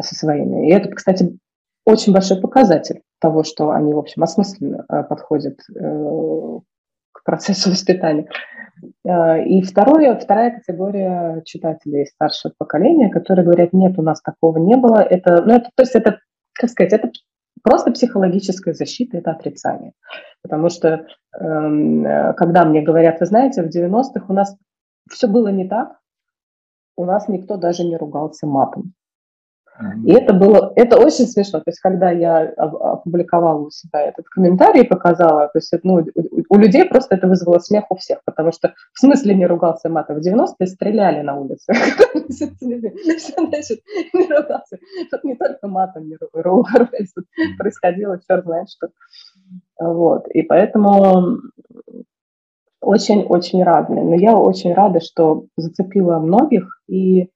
[0.00, 0.68] со своими.
[0.68, 1.38] И это, кстати,
[1.84, 6.60] очень большой показатель того, что они, в общем, осмысленно э, подходят э,
[7.12, 8.28] к процессу воспитания.
[9.02, 14.76] Э, и второе, вторая категория читателей старшего поколения, которые говорят, нет, у нас такого не
[14.76, 14.98] было.
[14.98, 16.18] Это, ну, это, то есть это,
[16.52, 17.10] как сказать, это
[17.62, 19.92] просто психологическая защита, это отрицание.
[20.42, 21.06] Потому что
[21.40, 22.04] эм,
[22.36, 24.54] когда мне говорят, вы знаете, в 90-х у нас
[25.10, 25.98] все было не так,
[26.96, 28.92] у нас никто даже не ругался матом.
[30.04, 31.58] И это было, это очень смешно.
[31.58, 36.06] То есть, когда я опубликовала у себя этот комментарий и показала, то есть, ну,
[36.48, 40.20] у людей просто это вызвало смех у всех, потому что в смысле не ругался матом.
[40.20, 41.72] В 90-е стреляли на улице.
[42.28, 44.78] Значит, не ругался.
[45.10, 47.24] Тут не только матом не ругались, тут
[47.58, 48.90] происходило черт знает что.
[49.80, 50.28] Вот.
[50.28, 51.40] И поэтому
[52.80, 54.04] очень-очень разные.
[54.04, 57.28] Но я очень рада, что зацепила многих и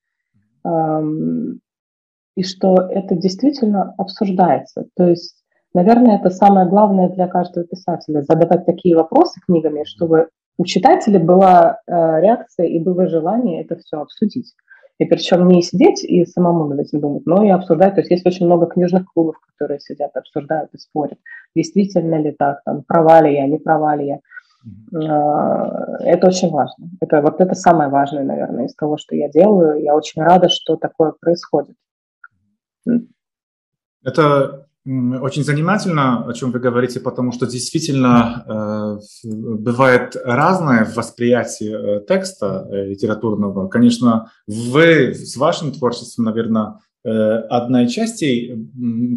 [2.38, 4.86] и что это действительно обсуждается.
[4.96, 5.42] То есть,
[5.74, 11.80] наверное, это самое главное для каждого писателя– задавать такие вопросы книгами, чтобы у читателя была
[11.88, 14.54] э, реакция и было желание это все обсудить.
[14.98, 17.94] И причем не сидеть и самому над этим думать, но и обсуждать.
[17.94, 21.18] То есть есть очень много книжных клубов, которые сидят, обсуждают и спорят,
[21.56, 24.18] действительно ли так, там, права ли я, не права ли я.
[24.96, 26.88] Э, это очень важно.
[27.00, 29.82] Это вот это самое важное, наверное, из того, что я делаю.
[29.82, 31.74] Я очень рада, что такое происходит.
[34.02, 42.06] Это очень занимательно, о чем вы говорите, потому что действительно э, бывает разное восприятие э,
[42.06, 43.68] текста э, литературного.
[43.68, 48.68] Конечно, вы с вашим творчеством, наверное, э, одна из частей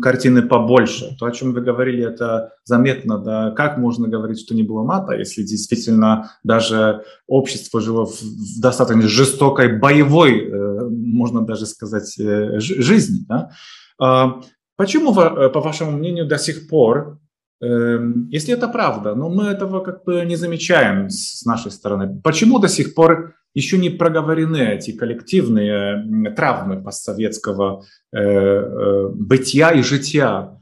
[0.02, 1.15] картины побольше.
[1.20, 3.20] То, о чем вы говорили, это заметно.
[3.20, 3.52] Да?
[3.52, 8.22] Как можно говорить, что не было мата, если действительно даже общество жило в,
[8.62, 13.26] достаточно жестокой боевой, э, можно даже сказать, э, жизни.
[13.28, 13.52] Да?
[14.00, 14.41] А,
[14.78, 17.20] почему, по вашему мнению, до сих пор,
[17.62, 22.60] эм, если это правда, но мы этого как бы не замечаем с нашей стороны, почему
[22.60, 27.83] до сих пор еще не проговорены эти коллективные травмы постсоветского
[28.13, 30.57] э, э, бытия и жития?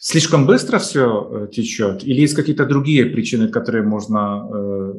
[0.00, 2.04] Слишком быстро все течет?
[2.04, 4.44] Или есть какие-то другие причины, которые можно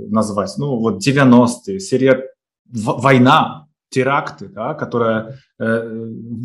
[0.10, 0.54] назвать?
[0.58, 2.30] Ну, вот 90-е, серия
[2.72, 5.90] война, теракты, да, которые э,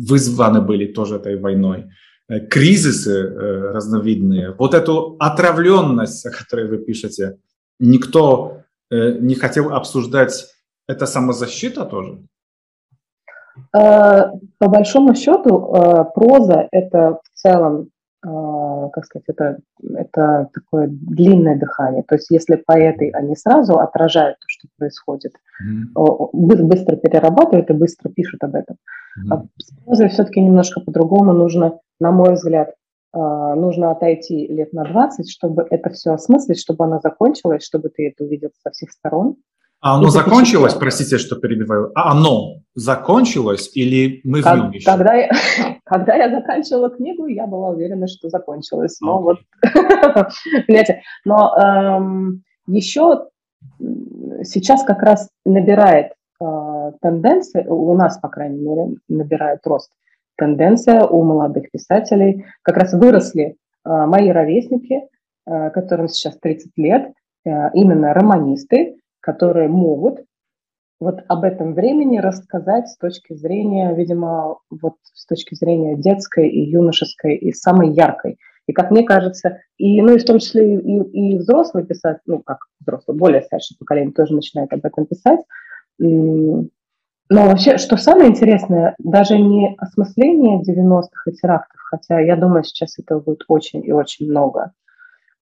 [0.09, 1.85] вызваны были тоже этой войной,
[2.27, 7.37] э, кризисы э, разновидные, вот эту отравленность, о которой вы пишете,
[7.79, 10.47] никто не хотел обсуждать,
[10.87, 12.19] это самозащита тоже?
[13.71, 17.89] По большому счету, проза– это в целом
[18.91, 19.57] как сказать, это,
[19.93, 22.03] это такое длинное дыхание.
[22.03, 25.33] То есть если поэты, они сразу отражают то, что происходит,
[25.63, 26.29] mm-hmm.
[26.33, 28.77] быстро перерабатывают и быстро пишут об этом.
[29.19, 29.33] Mm-hmm.
[29.33, 32.73] А с прозой все-таки немножко по-другому нужно, на мой взгляд,
[33.15, 38.23] нужно отойти лет на 20, чтобы это все осмыслить, чтобы она закончилась, чтобы ты это
[38.23, 39.37] увидел со всех сторон.
[39.81, 44.85] А оно закончилось, простите, что перебиваю, а оно закончилось или мы в нем еще?
[44.89, 45.29] Когда я,
[45.85, 48.97] когда я заканчивала книгу, я была уверена, что закончилось.
[48.99, 49.21] Но okay.
[49.21, 49.37] вот,
[50.67, 53.27] понимаете, но эм, еще
[54.43, 59.91] сейчас как раз набирает э, тенденция, у нас, по крайней мере, набирает рост
[60.37, 62.45] тенденция у молодых писателей.
[62.61, 65.01] Как раз выросли э, мои ровесники,
[65.45, 67.13] э, которым сейчас 30 лет,
[67.45, 70.19] э, именно романисты, которые могут
[70.99, 76.61] вот об этом времени рассказать с точки зрения, видимо, вот с точки зрения детской и
[76.69, 78.37] юношеской и самой яркой.
[78.67, 82.41] И как мне кажется, и, ну, и в том числе и, и взрослые писать, ну,
[82.41, 85.41] как взрослые, более старшее поколение тоже начинает об этом писать.
[87.29, 92.99] Но вообще, что самое интересное, даже не осмысление 90-х и терактов, хотя я думаю, сейчас
[92.99, 94.73] этого будет очень и очень много,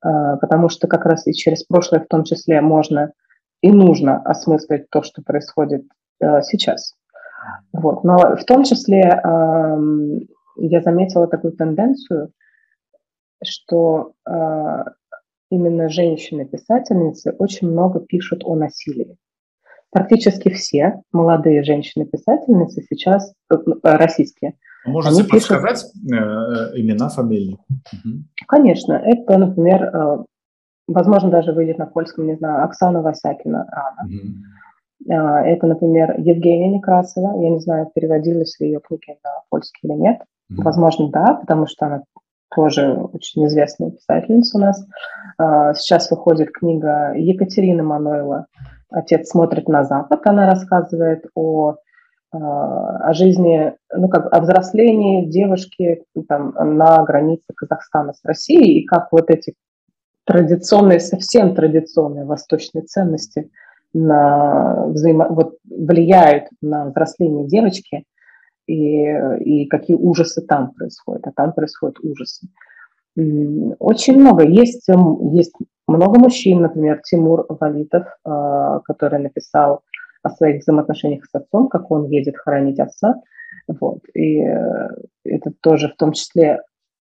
[0.01, 3.11] а, потому что как раз и через прошлое в том числе можно
[3.61, 5.85] и нужно осмыслить то, что происходит
[6.19, 6.95] э, сейчас.
[7.71, 8.03] Вот.
[8.03, 9.21] Но в том числе
[10.57, 12.33] я заметила такую тенденцию,
[13.41, 14.83] что э,
[15.49, 19.17] именно женщины-писательницы очень много пишут о насилии.
[19.93, 26.11] Практически все молодые женщины-писательницы сейчас, э, российские, Можете они подсказать пишут...
[26.11, 27.59] Э, имена, фамилии?
[28.47, 28.93] Конечно.
[28.93, 30.23] Это, например, э,
[30.87, 34.09] возможно, даже выйдет на польском, не знаю, Оксана Васякина рано.
[34.09, 35.13] Mm-hmm.
[35.45, 37.39] Это, например, Евгения Некрасова.
[37.41, 40.21] Я не знаю, переводилась ли ее книги на польский или нет.
[40.21, 40.63] Mm-hmm.
[40.63, 42.03] Возможно, да, потому что она
[42.55, 44.85] тоже очень известная писательница у нас.
[45.37, 48.47] А, сейчас выходит книга Екатерины Манойла
[48.93, 50.25] «Отец смотрит на Запад».
[50.25, 51.75] Она рассказывает о,
[52.31, 58.85] а, о жизни, ну, как о взрослении девушки там, на границе Казахстана с Россией, и
[58.85, 59.55] как вот эти
[60.25, 63.49] традиционные, совсем традиционные восточные ценности
[63.93, 65.27] на взаимо...
[65.29, 68.05] вот, влияют на взросление девочки,
[68.67, 69.03] и,
[69.43, 72.47] и какие ужасы там происходят, а там происходят ужасы.
[73.15, 74.43] Очень много.
[74.43, 75.53] Есть, есть
[75.87, 79.81] много мужчин, например, Тимур Валитов, а, который написал
[80.21, 83.15] о своих взаимоотношениях с отцом, как он едет хоронить отца.
[83.67, 83.99] Вот.
[84.13, 84.87] И э,
[85.25, 86.61] это тоже в том числе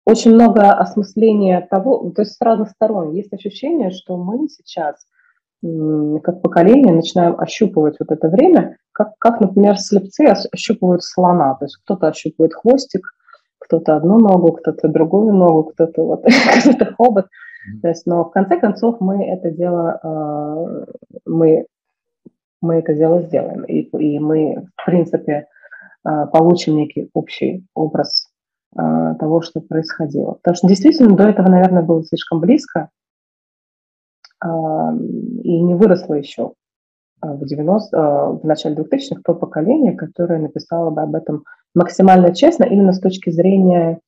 [0.05, 3.12] очень много осмысления того, то есть с разных сторон.
[3.12, 5.05] Есть ощущение, что мы сейчас,
[5.62, 11.55] как поколение, начинаем ощупывать вот это время, как, как например, слепцы ощупывают слона.
[11.55, 13.11] То есть кто-то ощупывает хвостик,
[13.59, 16.24] кто-то одну ногу, кто-то другую ногу, кто-то вот,
[16.61, 17.27] кто-то хобот.
[17.82, 20.86] То есть, но в конце концов мы это дело, а,
[21.24, 21.66] мы,
[22.60, 23.64] мы это дело сделаем.
[23.64, 25.46] И, и мы, в принципе,
[26.04, 28.28] а, получим некий общий образ
[28.76, 30.34] а, того, что происходило.
[30.34, 32.90] Потому что действительно до этого, наверное, было слишком близко
[34.44, 36.52] и не выросло еще
[37.22, 41.44] в, 90, в начале 2000-х то поколение, которое написало бы об этом
[41.74, 43.98] максимально честно, именно с точки зрения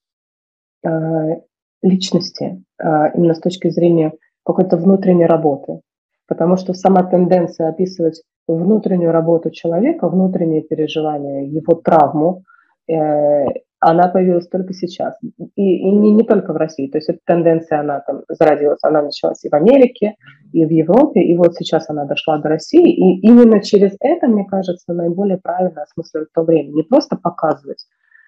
[1.83, 4.12] личности, именно с точки зрения
[4.45, 5.81] какой-то внутренней работы.
[6.26, 12.45] Потому что сама тенденция описывать внутреннюю работу человека, внутренние переживания, его травму,
[12.91, 13.45] э,
[13.81, 15.14] она появилась только сейчас.
[15.55, 16.89] И, и не, не только в России.
[16.89, 20.16] То есть эта тенденция, она там зародилась, она началась и в Америке,
[20.53, 22.91] и в Европе, и вот сейчас она дошла до России.
[22.91, 26.72] И именно через это, мне кажется, наиболее правильно осмысливать то время.
[26.72, 27.87] Не просто показывать,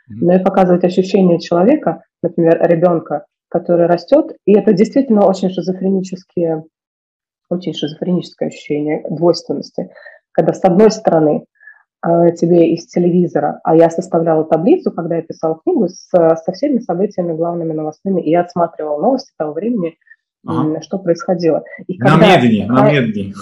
[0.08, 4.36] но и показывать ощущение человека, например, ребенка, который растет.
[4.46, 6.64] И это действительно очень шизофренические,
[7.50, 9.90] очень шизофреническое ощущение двойственности.
[10.32, 11.44] Когда с одной стороны
[12.02, 16.78] Э, тебе из телевизора, а я составляла таблицу, когда я писала книгу с, со всеми
[16.78, 19.98] событиями главными новостными, и я отсматривала новости того времени,
[20.46, 20.80] ага.
[20.80, 21.62] что происходило.
[21.88, 23.34] И когда, на медне, на медне.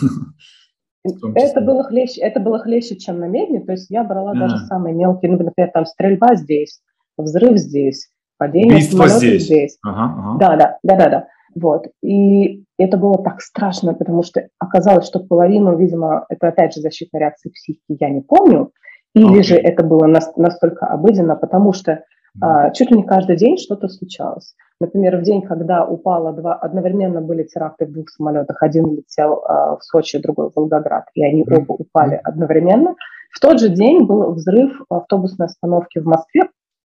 [1.37, 4.35] Это было хлеще, это было хлеще, чем на медне, то есть я брала а.
[4.35, 6.81] даже самые мелкие, ну, например, там стрельба здесь,
[7.17, 9.45] взрыв здесь, падение Убийство здесь.
[9.45, 9.79] здесь.
[9.85, 10.39] Ага, ага.
[10.39, 11.27] Да, да, да, да, да.
[11.55, 11.87] Вот.
[12.03, 17.21] И это было так страшно, потому что оказалось, что половину, видимо, это опять же защитная
[17.21, 18.73] реакция психики, я не помню,
[19.15, 19.43] или okay.
[19.43, 22.05] же это было настолько обыденно, потому что
[22.41, 24.55] а, чуть ли не каждый день что-то случалось.
[24.81, 29.77] Например, в день, когда упало два, одновременно были теракты в двух самолетах, один летел а,
[29.77, 32.95] в Сочи, другой в Волгоград, и они оба упали одновременно.
[33.33, 36.43] В тот же день был взрыв автобусной остановки в Москве,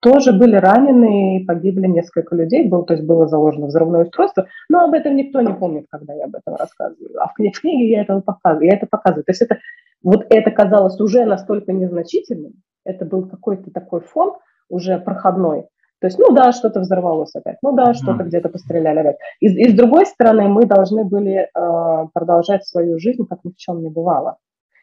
[0.04, 4.84] тоже были ранены и погибли несколько людей, был, то есть было заложено взрывное устройство, но
[4.84, 7.08] об этом никто не помнит, когда я об этом рассказываю.
[7.18, 9.24] А в книге я это показываю, я это показываю.
[9.24, 9.60] То есть это,
[10.02, 12.52] вот это казалось уже настолько незначительным,
[12.84, 14.34] это был какой-то такой фон
[14.68, 15.68] уже проходной,
[16.00, 19.16] то есть, ну да, что-то взорвалось опять, ну да, что-то где-то постреляли опять.
[19.40, 23.56] И, и с другой стороны, мы должны были э, продолжать свою жизнь, как ни в
[23.56, 24.36] чем не бывало.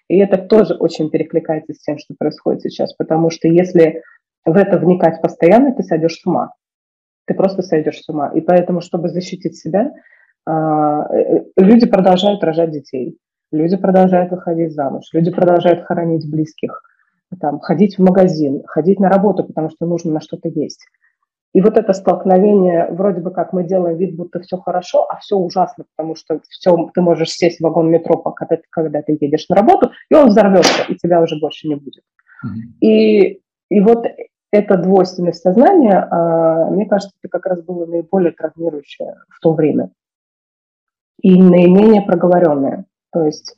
[0.08, 4.02] И это тоже очень перекликается с тем, что происходит сейчас, потому что если
[4.46, 6.54] в это вникать постоянно, ты сойдешь с ума.
[7.26, 8.32] Ты просто сойдешь с ума.
[8.34, 9.92] И поэтому, чтобы защитить себя,
[10.46, 13.18] а, э, люди продолжают рожать детей.
[13.52, 16.82] люди продолжают выходить замуж, люди продолжают хоронить близких,
[17.40, 20.86] там, ходить в магазин, ходить на работу, потому что нужно на что-то есть.
[21.54, 25.36] И вот это столкновение, вроде бы как мы делаем вид, будто все хорошо, а все
[25.36, 29.50] ужасно, потому что все, ты можешь сесть в вагон метро, пока ты, когда ты едешь
[29.50, 32.04] на работу, и он взорвется, и тебя уже больше не будет.
[32.46, 32.88] Mm-hmm.
[32.88, 34.06] И, и вот
[34.52, 39.92] эта двойственность сознания, а, мне кажется, это как раз было наиболее травмирующее в то время
[41.22, 42.86] и наименее проговоренное.
[43.12, 43.56] То есть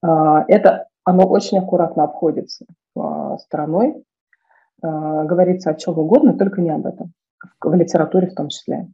[0.00, 2.64] а, это оно очень аккуратно обходится
[2.96, 4.04] а, стороной,
[4.80, 7.12] говорится о чем угодно, только не об этом,
[7.60, 8.88] в литературе в том числе.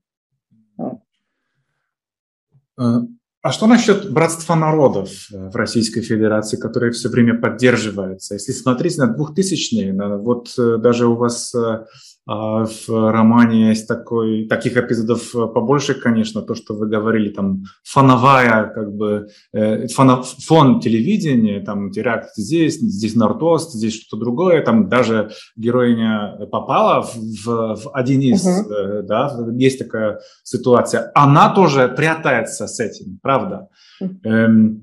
[3.41, 8.35] А что насчет братства народов э, в Российской Федерации, которое все время поддерживается?
[8.35, 11.85] Если смотреть на 2000-е, вот э, даже у вас э,
[12.29, 18.93] в романе есть такой, таких эпизодов побольше, конечно, то, что вы говорили, там, фоновая, как
[18.95, 19.29] бы,
[19.95, 27.01] фон, фон телевидения, там, теракт здесь, здесь Нордост, здесь что-то другое, там даже героиня попала
[27.03, 29.03] в, в один из, uh-huh.
[29.03, 31.11] да, есть такая ситуация.
[31.15, 33.69] Она тоже прятается с этим, правда?
[34.03, 34.81] Uh-huh.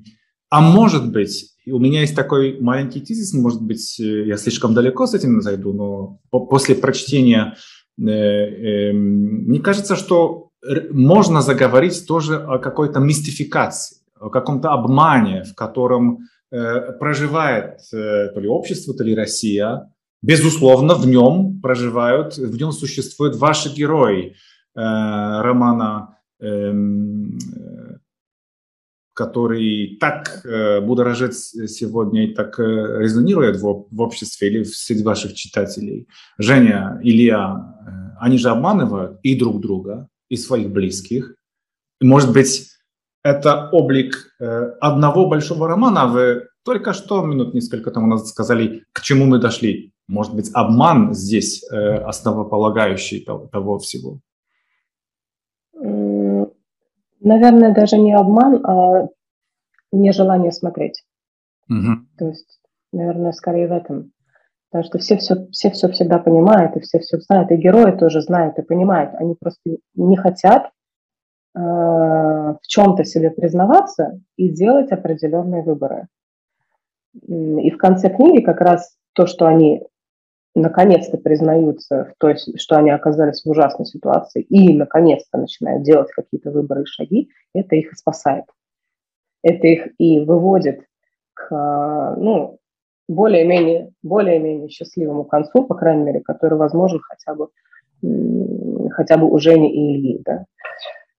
[0.49, 5.07] А может быть, у меня есть такой маленький тезис, может быть, э, я слишком далеко
[5.07, 7.55] с этим зайду, но после прочтения
[7.99, 10.49] э, э, мне кажется, что
[10.91, 18.95] можно заговорить тоже о какой-то мистификации, о каком-то обмане, в котором проживает то ли общество,
[18.95, 19.91] то ли Россия.
[20.24, 24.36] Безусловно, в нем проживают, в нем существуют ваши герои
[24.74, 27.38] романа эм,
[29.16, 32.63] который так э, будоражит сегодня и так э,
[32.99, 36.07] резонирует в, в обществе или среди ваших читателей.
[36.38, 41.34] Женя, Илья, э, они же обманывают и друг друга, и своих близких.
[42.01, 42.68] Может быть,
[43.24, 44.45] это облик э,
[44.82, 46.07] одного большого романа.
[46.07, 49.93] Вы только что, минут несколько тому назад сказали, к чему мы дошли.
[50.09, 54.20] Может быть, обман здесь э, основополагающий того, того всего.
[57.26, 59.07] Наверное, даже не обман, а
[59.91, 61.03] нежелание смотреть.
[61.67, 62.05] Угу.
[62.19, 62.61] То есть,
[62.93, 64.11] наверное, скорее в этом.
[64.69, 68.21] Потому что все все, все все всегда понимают, и все все знают, и герои тоже
[68.21, 69.15] знают и понимают.
[69.15, 69.59] Они просто
[69.95, 70.65] не хотят
[71.55, 76.07] э, в чем-то себе признаваться и делать определенные выборы.
[77.23, 79.82] И в конце книги как раз то, что они
[80.55, 86.51] наконец-то признаются в той, что они оказались в ужасной ситуации и наконец-то начинают делать какие-то
[86.51, 88.45] выборы и шаги, это их и спасает.
[89.43, 90.81] Это их и выводит
[91.33, 92.57] к ну,
[93.07, 97.49] более-менее более-менее счастливому концу, по крайней мере, который возможен хотя бы
[98.91, 100.21] хотя бы у Жени и Ильи.
[100.25, 100.45] Да?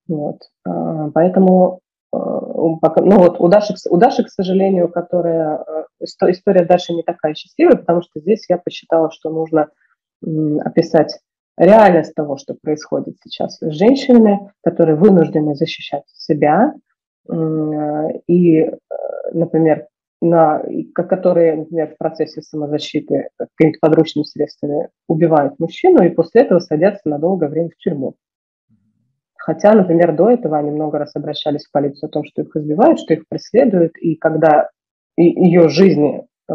[0.09, 0.41] Вот.
[0.64, 1.80] А, поэтому
[2.13, 5.59] ну вот у Даши, у Даши, к сожалению, которая
[6.01, 9.69] э, история Даши не такая счастливая, потому что здесь я посчитала, что нужно
[10.65, 11.19] описать
[11.59, 16.75] реальность того, что происходит сейчас с женщинами, которые вынуждены защищать себя,
[18.29, 18.73] и, э,
[19.33, 19.87] например,
[20.21, 20.63] на,
[20.95, 27.19] которые, например, в процессе самозащиты какими-то подручными средствами убивают мужчину и после этого садятся на
[27.19, 28.15] долгое время в тюрьму.
[29.47, 32.99] Хотя, например, до этого они много раз обращались в полицию о том, что их избивают,
[32.99, 34.71] что их преследуют, и когда
[35.17, 36.55] ее жизни э,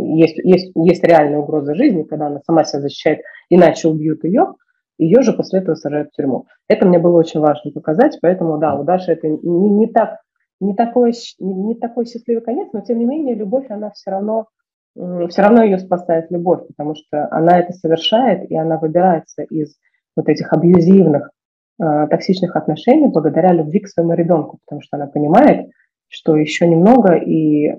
[0.00, 4.54] есть, есть, есть реальная угроза жизни, когда она сама себя защищает, иначе убьют ее,
[4.98, 6.46] ее же после этого сажают в тюрьму.
[6.68, 10.16] Это мне было очень важно показать, поэтому, да, у Даши это не, не, так,
[10.60, 14.48] не, такой, не, такой счастливый конец, но тем не менее любовь, она все равно,
[14.96, 19.76] все равно ее спасает любовь, потому что она это совершает, и она выбирается из
[20.16, 21.30] вот этих абьюзивных
[21.78, 25.70] токсичных отношений благодаря любви к своему ребенку, потому что она понимает,
[26.12, 27.72] что еще немного, и,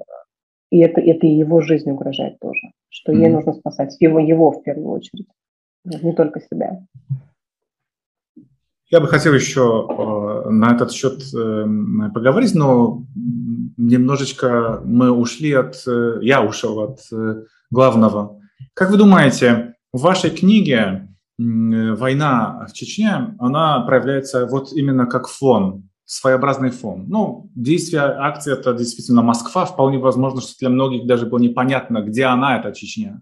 [0.71, 3.19] и это, это и его жизнь угрожает тоже, что mm-hmm.
[3.19, 5.27] ей нужно спасать его, его в первую очередь,
[5.85, 6.79] не только себя.
[8.89, 11.65] Я бы хотел еще э, на этот счет э,
[12.13, 13.03] поговорить, но
[13.77, 18.39] немножечко мы ушли от, э, я ушел от э, главного.
[18.73, 25.27] Как вы думаете, в вашей книге Э, война в Чечне, она проявляется вот именно как
[25.27, 27.05] фон, своеобразный фон.
[27.07, 29.65] Ну, действие акции– это действительно Москва.
[29.65, 33.21] Вполне возможно, что для многих даже было непонятно, где она, эта Чечня.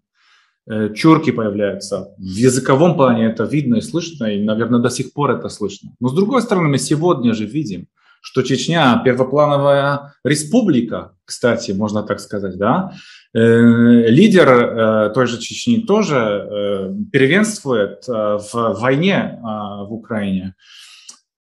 [0.70, 2.14] Э, чурки появляются.
[2.18, 5.91] В языковом плане это видно и слышно, и, наверное, до сих пор это слышно.
[5.99, 7.88] Но, с другой стороны, мы сегодня же видим,
[8.22, 15.77] что Чечня– первоплановая республика, кстати, можно так сказать, да, Э, лидер э, той же Чечни
[15.77, 20.55] тоже э, первенствует в войне в Украине.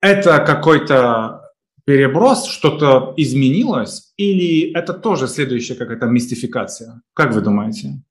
[0.02, 1.42] Это какой-то
[1.88, 7.02] переброс, что-то изменилось, или это тоже следующая какая-то мистификация?
[7.14, 8.04] Как вы думаете?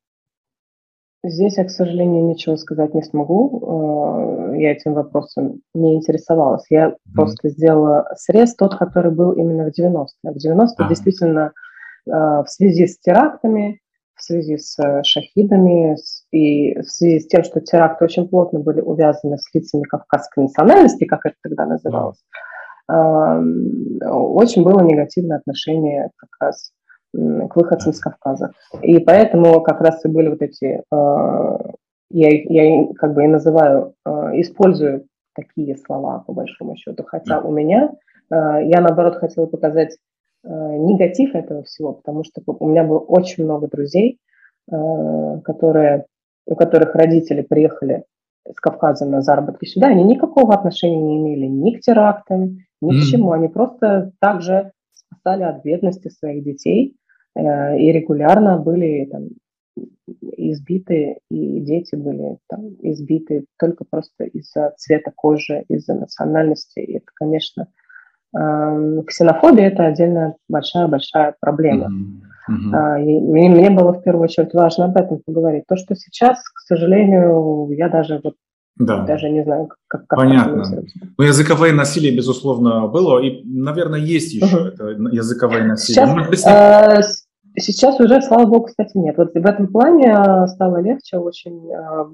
[1.22, 4.52] Здесь я, к сожалению, ничего сказать не смогу.
[4.52, 6.64] Э, я этим вопросом не интересовалась.
[6.70, 6.94] Я mm.
[7.14, 10.32] просто сделала срез тот, который был именно в 90-е.
[10.32, 10.88] В 90-е а.
[10.88, 11.52] действительно э,
[12.06, 13.80] в связи с терактами,
[14.16, 15.96] в связи с э, шахидами
[16.32, 21.04] и в связи с тем, что теракты очень плотно были увязаны с лицами кавказской национальности,
[21.04, 22.24] как это тогда называлось,
[22.88, 26.72] очень было негативное отношение как раз
[27.12, 28.52] к выходцам с Кавказа.
[28.82, 33.94] И поэтому как раз и были вот эти, я, я как бы и называю,
[34.34, 37.90] использую такие слова по большому счету, хотя у меня,
[38.30, 39.96] я наоборот хотела показать
[40.48, 44.18] негатив этого всего, потому что у меня было очень много друзей,
[44.68, 46.06] которые,
[46.46, 48.04] у которых родители приехали
[48.48, 53.04] с Кавказа на заработки сюда, они никакого отношения не имели ни к терактам, ни к
[53.04, 53.32] чему.
[53.32, 56.96] Они просто также спасали от бедности своих детей
[57.36, 59.28] Э, и регулярно были там,
[60.36, 66.80] избиты, и дети были там, избиты только просто из-за цвета кожи, из-за национальности.
[66.80, 67.68] И это, конечно,
[69.06, 71.86] ксенофобия– это отдельная большая-большая проблема.
[71.86, 72.26] Mm-hmm.
[72.48, 73.04] Mm-hmm.
[73.04, 75.64] И мне, мне было в первую очередь важно об этом поговорить.
[75.66, 78.34] То, что сейчас, к сожалению, я даже вот
[78.78, 79.04] да.
[79.04, 80.62] Даже не знаю, как, как Понятно.
[81.16, 84.66] Ну, языковое насилие, безусловно, было, и, наверное, есть еще угу.
[84.66, 86.06] это языковое насилие.
[86.06, 87.00] Сейчас, быть, э,
[87.58, 89.16] Сейчас уже, слава богу, кстати, нет.
[89.16, 92.06] Вот в этом плане а, стало легче, очень а,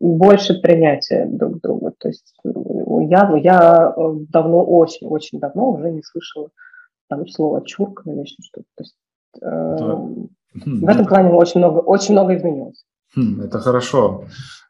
[0.00, 1.92] больше принятия друг друга.
[1.98, 6.48] То есть я, я э, давно, очень-очень давно уже не слышала
[7.08, 8.66] там слова чурка или еще что-то.
[8.76, 8.96] То есть
[9.42, 12.84] э, в этом плане очень много, очень много изменилось.
[13.14, 14.24] Хм, это хорошо.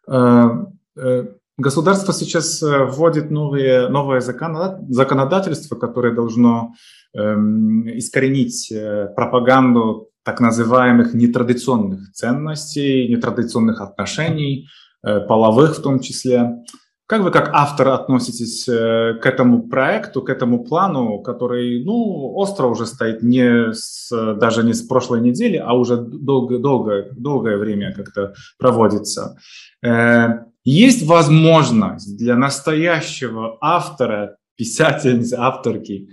[0.09, 1.25] Э,
[1.59, 6.75] государство сейчас вводит новые, новое законодательство, которое должно
[7.15, 8.73] эм, искоренить
[9.15, 16.65] пропаганду так называемых нетрадиционных ценностей, нетрадиционных отношений, э, половых в том числе.
[17.07, 22.67] Как вы как автор относитесь э, к этому проекту, к этому плану, который, ну, остро
[22.67, 27.95] уже стоит не с, даже не с прошлой недели, а уже долго, долго, долгое время
[27.95, 29.39] как-то проводится?
[29.85, 36.09] Э, есть возможность для настоящего автора, писательницы, авторки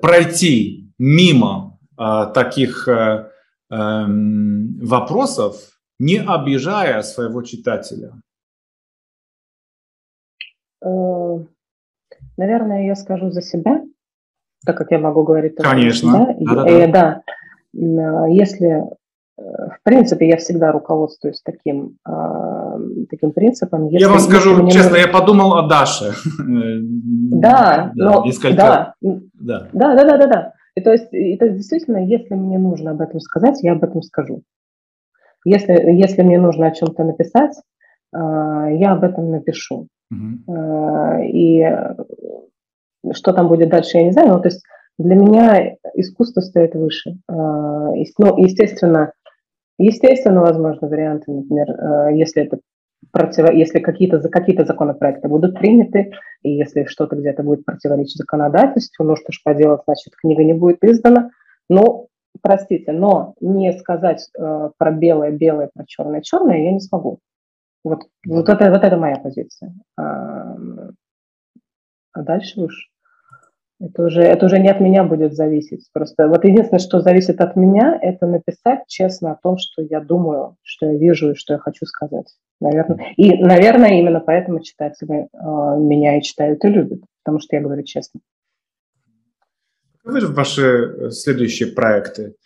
[0.00, 1.78] пройти мимо
[2.34, 2.88] таких
[3.68, 5.56] Эм, вопросов,
[5.98, 8.12] не обижая своего читателя?
[10.84, 11.38] Э,
[12.36, 13.82] наверное, я скажу за себя,
[14.64, 16.12] так как я могу говорить только Конечно.
[16.12, 16.54] За себя.
[16.54, 16.86] Да, да, да.
[16.86, 18.26] да.
[18.26, 18.84] Э, если,
[19.38, 21.98] э, в принципе, я всегда руководствуюсь таким,
[23.10, 23.86] таким принципом.
[23.88, 24.96] Если, я вам скажу честно, нужно...
[24.96, 26.12] я подумал о Даше.
[27.28, 28.24] Да, да, но,
[28.54, 30.52] да, да, да, да, да, да.
[30.74, 33.84] И то есть, и, то есть действительно, если мне нужно об этом сказать, я об
[33.84, 34.42] этом скажу.
[35.48, 37.56] Если, если мне нужно о чем-то написать,
[38.12, 39.86] э, я об этом напишу.
[40.12, 41.24] Uh-huh.
[41.24, 41.64] И
[43.12, 44.28] что там будет дальше, я не знаю.
[44.28, 44.64] Но, то есть
[44.98, 47.18] для меня искусство стоит выше.
[47.30, 47.34] Э,
[48.18, 49.12] ну, естественно,
[49.78, 52.58] естественно, возможно, варианты, например, если это
[53.12, 56.10] против, если какие-то какие законопроекты будут приняты,
[56.42, 60.82] и если что-то где-то будет противоречить законодательству, ну что ж поделать, значит, книга не будет
[60.82, 61.30] издана.
[61.68, 62.08] Ну,
[62.40, 67.18] простите, но не сказать э, про белое-белое, про черное-черное я не смогу.
[67.84, 69.72] Вот, вот, это, вот это моя позиция.
[69.96, 70.56] А,
[72.12, 72.90] а дальше уж
[73.78, 75.88] это уже, это уже не от меня будет зависеть.
[75.92, 80.56] Просто вот единственное, что зависит от меня, это написать честно о том, что я думаю,
[80.62, 82.26] что я вижу и что я хочу сказать.
[82.58, 83.12] Наверное.
[83.16, 87.82] И, наверное, именно поэтому читатели э, меня и читают и любят, потому что я говорю
[87.82, 88.20] честно.
[90.06, 92.36] Каковы ваши э, следующие проекты?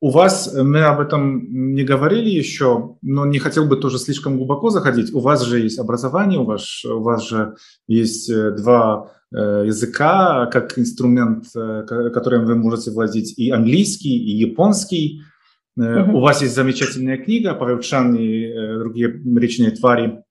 [0.00, 4.36] У вас, э, мы об этом не говорили еще, но не хотел бы тоже слишком
[4.36, 5.12] глубоко заходить.
[5.12, 7.56] У вас же есть образование, у вас, у вас же
[7.88, 15.20] есть э, два языка как инструмент, которым вы можете владеть, и английский, и японский.
[15.78, 16.12] Uh-huh.
[16.12, 20.22] У вас есть замечательная книга «Павелчан и другие речные твари»,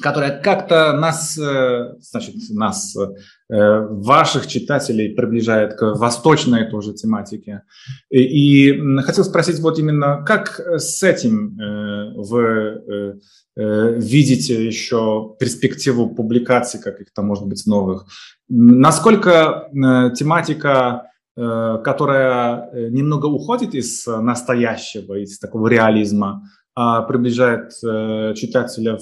[0.00, 3.06] которая как-то нас, э, значит, нас, э,
[3.48, 7.62] ваших читателей приближает к восточной тоже тематике.
[8.10, 13.20] И, и хотел спросить вот именно, как с этим э, вы
[13.56, 18.04] видите еще перспективу публикаций каких-то, может быть, новых?
[18.50, 19.70] Насколько
[20.14, 26.42] тематика которая немного уходит из настоящего, из такого реализма,
[26.76, 28.98] приближает э, читателя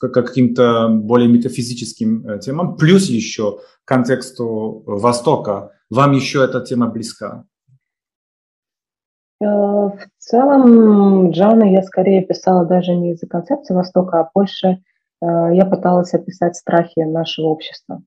[0.00, 5.72] к каким-то более метафизическим э, темам, плюс еще контексту Востока.
[5.90, 7.44] Вам еще эта тема близка?
[9.42, 14.82] Э, в целом, Джана я скорее писала даже не из-за концепции Востока, а больше
[15.20, 18.02] я пыталась описать страхи нашего общества.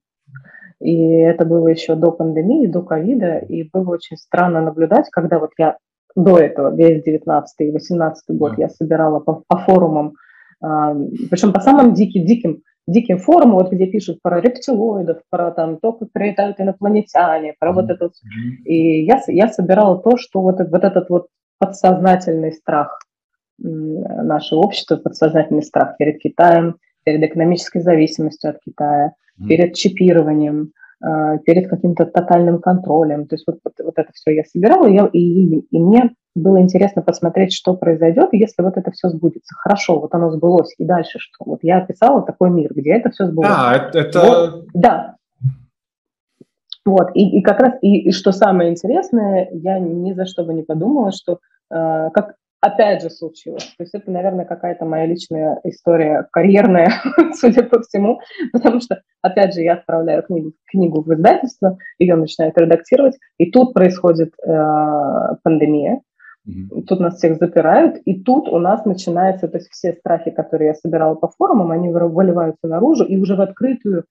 [0.79, 5.51] И это было еще до пандемии, до ковида, и было очень странно наблюдать, когда вот
[5.57, 5.77] я
[6.15, 8.63] до этого, весь 19 и 18 год, да.
[8.63, 10.13] я собирала по, по форумам,
[10.61, 10.93] а,
[11.29, 15.93] причем по самым диким, диким, диким форумам, вот где пишут про рептилоидов, про там то,
[15.93, 17.73] как прилетают инопланетяне, про mm-hmm.
[17.73, 18.09] вот это.
[18.65, 22.99] И я, я собирала то, что вот, вот этот вот подсознательный страх
[23.59, 29.47] нашего общества, подсознательный страх перед Китаем, перед экономической зависимостью от Китая, mm-hmm.
[29.47, 30.71] перед чипированием,
[31.45, 33.27] перед каким-то тотальным контролем.
[33.27, 36.61] То есть вот, вот, вот это все я собирала, и, я, и, и мне было
[36.61, 39.55] интересно посмотреть, что произойдет, если вот это все сбудется.
[39.55, 41.43] Хорошо, вот оно сбылось, и дальше что?
[41.45, 43.49] Вот я описала такой мир, где это все сбылось.
[43.49, 43.99] Да, это...
[43.99, 44.19] это...
[44.19, 45.15] Вот, да.
[46.85, 50.53] Вот, и, и как раз, и, и что самое интересное, я ни за что бы
[50.53, 51.39] не подумала, что
[51.71, 53.73] э, как, опять же случилось.
[53.77, 56.91] То есть это, наверное, какая-то моя личная история карьерная,
[57.33, 58.21] судя по всему,
[58.53, 63.73] потому что, опять же, я отправляю книгу, книгу в издательство, ее начинают редактировать, и тут
[63.73, 66.01] происходит э, пандемия,
[66.47, 66.83] mm-hmm.
[66.87, 70.75] тут нас всех запирают, и тут у нас начинается, то есть все страхи, которые я
[70.75, 74.05] собирала по форумам, они выливаются наружу, и уже в открытую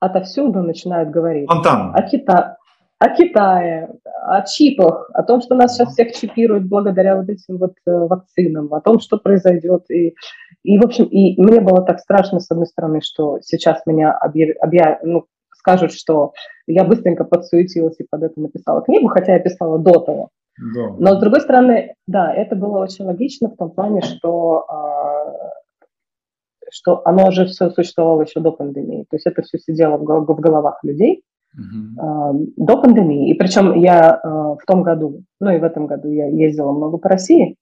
[0.00, 1.50] отовсюду начинают говорить.
[1.50, 1.94] Фонтан.
[1.94, 2.56] О, Кита
[3.00, 3.88] о Китае,
[4.26, 8.72] о чипах, о том, что нас сейчас всех чипируют благодаря вот этим вот э, вакцинам,
[8.74, 9.90] о том, что произойдет.
[9.90, 10.14] И,
[10.64, 14.54] и в общем, и мне было так страшно, с одной стороны, что сейчас меня объяв,
[14.60, 15.24] объяв, ну,
[15.56, 16.34] скажут, что
[16.66, 20.28] я быстренько подсуетилась и под это написала книгу, хотя я писала до того.
[20.74, 20.90] Да.
[20.98, 25.52] Но с другой стороны, да, это было очень логично в том плане, что, а,
[26.70, 29.06] что оно уже все существовало еще до пандемии.
[29.08, 31.22] То есть это все сидело в головах людей
[31.58, 33.30] uh до пандемии.
[33.30, 36.98] И причем я э, в том году, ну и в этом году я ездила много
[36.98, 37.56] по России,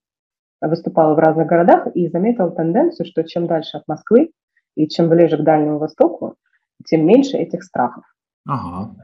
[0.61, 4.31] выступала в разных городах и заметила тенденцию, что чем дальше от Москвы
[4.77, 6.35] и чем ближе к Дальнему Востоку,
[6.87, 8.05] тем меньше этих страхов.
[8.47, 8.95] Ага.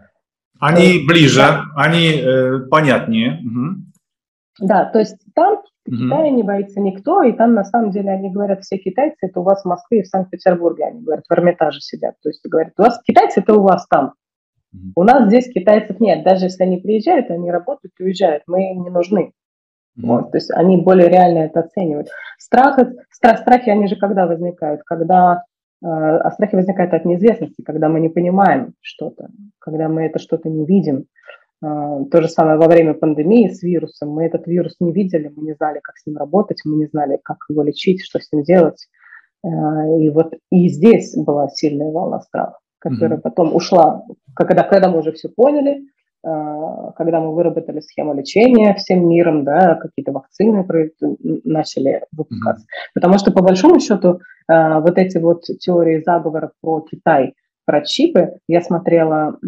[0.61, 1.65] Они есть, ближе, да.
[1.77, 3.41] они э, понятнее.
[3.41, 4.67] Угу.
[4.67, 8.31] Да, то есть там в Китае не боится никто, и там на самом деле они
[8.31, 11.81] говорят, все китайцы, это у вас в Москве и в Санкт-Петербурге, они говорят, в Эрмитаже
[11.81, 12.15] сидят.
[12.23, 14.15] То есть говорят, у вас китайцы, это у вас там.
[14.97, 16.25] У нас здесь китайцев нет.
[16.25, 18.43] Даже если они приезжают, они работают и уезжают.
[18.47, 19.33] Мы им не нужны.
[19.97, 20.07] Mm-hmm.
[20.07, 22.09] Вот, то есть они более реально это оценивают.
[22.39, 22.79] Страх,
[23.11, 24.83] страх, страхи, они же когда возникают?
[24.85, 25.45] Когда
[25.83, 29.29] э, а страхи возникают от неизвестности, когда мы не понимаем что-то,
[29.61, 31.07] когда мы это что-то не видим.
[31.65, 34.11] Э, то же самое во время пандемии с вирусом.
[34.11, 37.21] Мы этот вирус не видели, мы не знали, как с ним работать, мы не знали,
[37.23, 38.89] как его лечить, что с ним делать.
[39.45, 39.49] Э,
[40.01, 43.23] и вот и здесь была сильная волна страха которая mm-hmm.
[43.23, 44.05] потом ушла,
[44.35, 45.83] когда, когда мы уже все поняли,
[46.23, 50.67] а, когда мы выработали схему лечения всем миром, да, какие-то вакцины
[51.45, 52.65] начали выпускаться.
[52.65, 52.91] Mm-hmm.
[52.95, 57.33] Потому что, по большому счету, а, вот эти вот теории заговоров про Китай,
[57.67, 59.39] про чипы, я смотрела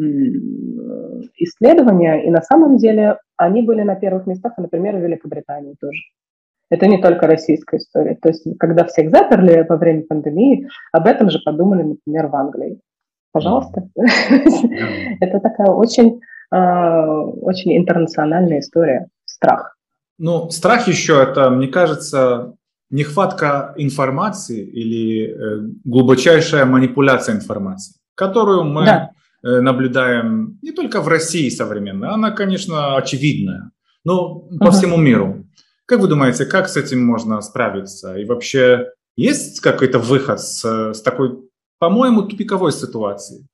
[1.36, 6.00] исследования, и на самом деле они были на первых местах, например, в Великобритании тоже.
[6.70, 8.16] Это не только российская история.
[8.16, 12.80] То есть, когда всех заперли во время пандемии, об этом же подумали, например, в Англии
[13.36, 13.82] пожалуйста.
[15.20, 16.20] Это такая очень,
[16.50, 19.08] а, очень интернациональная история.
[19.26, 19.76] Страх.
[20.18, 22.54] Ну, страх еще это, мне кажется,
[22.88, 29.10] нехватка информации или э, глубочайшая манипуляция информацией, которую мы да.
[29.44, 33.72] Э, наблюдаем не только в России современной, она, конечно, очевидная,
[34.04, 35.44] но по всему миру.
[35.84, 38.16] Как вы думаете, как с этим можно справиться?
[38.16, 40.64] И вообще есть какой-то выход с,
[40.94, 41.45] с такой
[41.78, 43.46] по-моему, тупиковой ситуации.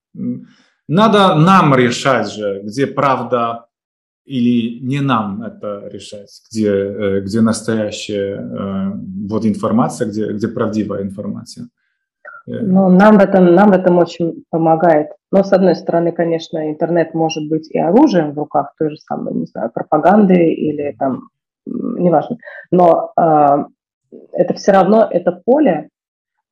[0.89, 3.67] Надо нам решать же, где правда
[4.25, 8.93] или не нам это решать, где, э, где настоящая э,
[9.29, 11.69] вот информация, где, где правдивая информация.
[12.47, 12.61] Э.
[12.61, 15.09] Ну, нам в, этом, нам в этом очень помогает.
[15.33, 19.35] Но, с одной стороны, конечно, интернет может быть и оружием в руках той же самой,
[19.35, 21.29] не знаю, пропаганды или там,
[21.67, 22.37] неважно.
[22.71, 23.65] Но э,
[24.33, 25.89] это все равно, это поле,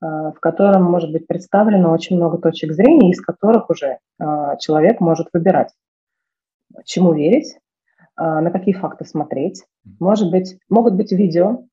[0.01, 5.29] в котором может быть представлено очень много точек зрения, из которых уже а, человек может
[5.33, 5.73] выбирать,
[6.85, 7.59] чему верить,
[8.17, 9.65] а, на какие факты смотреть.
[9.99, 11.65] Может быть, могут быть видео,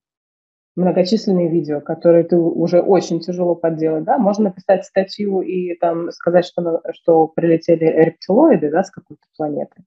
[0.76, 6.46] многочисленные видео, которые ты уже очень тяжело подделать, да, можно написать статью и там сказать,
[6.46, 9.84] что, что прилетели рептилоиды, да, с какой-то планеты,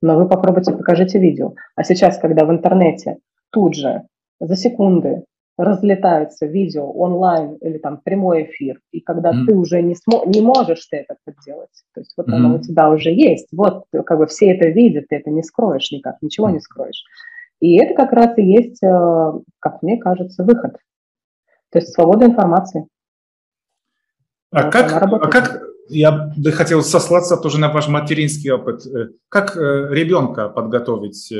[0.00, 1.54] но вы попробуйте, покажите видео.
[1.76, 3.18] А сейчас, когда в интернете
[3.50, 4.02] тут же
[4.40, 5.24] за секунды
[5.58, 9.46] разлетаются видео онлайн или там прямой эфир, и когда mm-hmm.
[9.46, 12.34] ты уже не, смо- не можешь ты это сделать, то есть вот mm-hmm.
[12.34, 15.90] оно у тебя уже есть, вот как бы все это видят, ты это не скроешь
[15.92, 16.52] никак, ничего mm-hmm.
[16.52, 17.04] не скроешь.
[17.60, 20.78] И это как раз и есть, э, как мне кажется, выход.
[21.70, 22.88] То есть свобода информации.
[24.50, 28.84] А вот как, а как, я бы хотел сослаться тоже на ваш материнский опыт.
[28.86, 31.30] Э, как э, ребенка подготовить?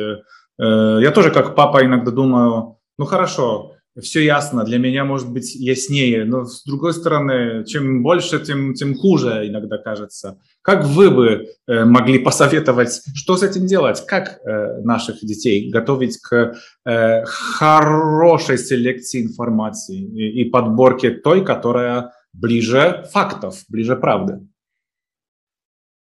[0.59, 6.25] Я тоже как папа иногда думаю, ну хорошо, все ясно, для меня может быть яснее,
[6.25, 10.39] но с другой стороны, чем больше, тем, тем хуже иногда кажется.
[10.63, 14.05] Как вы бы э, могли посоветовать, что с этим делать?
[14.07, 16.55] Как э, наших детей готовить к
[16.87, 24.41] э, хорошей селекции информации и, и подборке той, которая ближе фактов, ближе правды?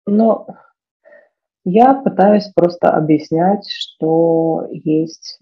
[0.08, 0.48] Ну,
[1.66, 5.41] я пытаюсь просто объяснять, что есть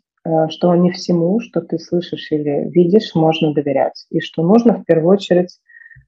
[0.50, 5.14] что не всему, что ты слышишь или видишь, можно доверять, и что нужно в первую
[5.14, 5.60] очередь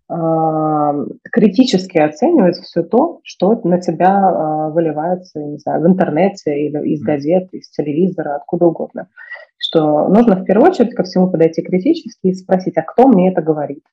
[0.08, 0.94] а,
[1.32, 7.02] критически оценивать все то, что на тебя а, выливается, не знаю, в интернете или из
[7.02, 9.08] газет, из телевизора, откуда угодно.
[9.58, 13.42] Что нужно в первую очередь ко всему подойти критически и спросить, а кто мне это
[13.42, 13.84] говорит?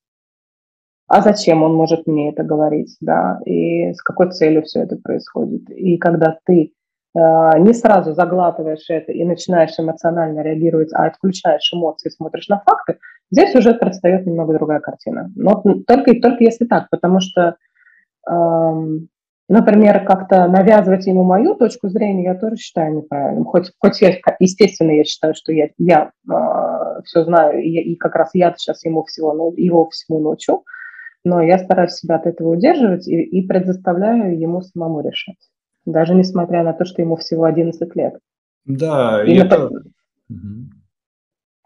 [1.07, 5.71] А зачем он может мне это говорить, да, и с какой целью все это происходит.
[5.71, 6.78] И когда ты Э,
[7.15, 12.99] не сразу заглатываешь это и начинаешь эмоционально реагировать, а отключаешь эмоции, смотришь на факты,
[13.31, 15.31] здесь уже предстает немного другая картина.
[15.35, 17.57] Но только, только если так, потому что,
[18.29, 19.09] эм,
[19.49, 23.47] например, как-то навязывать ему мою точку зрения, я тоже считаю неправильным.
[23.47, 28.15] Хоть, хоть я, естественно, я считаю, что я, я э, все знаю, и, и как
[28.17, 30.65] раз я сейчас ему всего, ну, его всему научу,
[31.25, 35.39] но я стараюсь себя от этого удерживать и, и предоставляю ему самому решать
[35.93, 38.19] даже несмотря на то, что ему всего 11 лет.
[38.65, 39.71] Да, и, и это...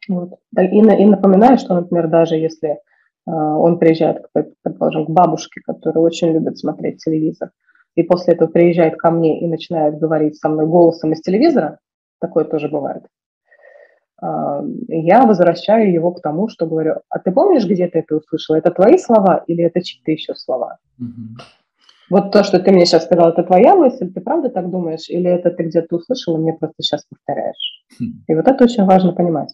[0.08, 0.30] Вот.
[0.58, 2.76] И, и напоминаю, что, например, даже если э,
[3.26, 4.26] он приезжает,
[4.62, 7.50] предположим, к бабушке, которая очень любит смотреть телевизор,
[7.94, 11.78] и после этого приезжает ко мне и начинает говорить со мной голосом из телевизора,
[12.20, 13.04] такое тоже бывает,
[14.22, 18.56] э, я возвращаю его к тому, что говорю, а ты помнишь, где ты это услышал?
[18.56, 20.78] Это твои слова или это чьи-то еще слова?
[21.00, 21.61] Mm-hmm.
[22.12, 25.30] Вот то, что ты мне сейчас сказал, это твоя мысль, ты правда так думаешь, или
[25.30, 27.84] это ты где-то услышал и мне просто сейчас повторяешь?
[27.98, 28.24] Хм.
[28.28, 29.48] И вот это очень важно понимать.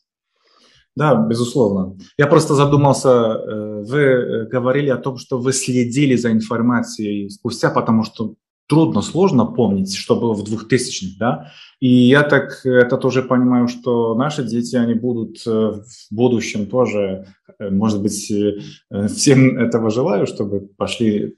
[0.97, 1.97] Да, безусловно.
[2.19, 7.71] Я просто задумался, э, вы э, говорили о том, что вы следили за информацией спустя,
[7.71, 8.35] потому что
[8.69, 14.17] трудно, сложно помнить, что было в 2000-х, да, и я так это тоже понимаю, что
[14.17, 17.27] наши дети, они будут э, в будущем тоже,
[17.59, 21.35] может быть, э, всем этого желаю, чтобы пошли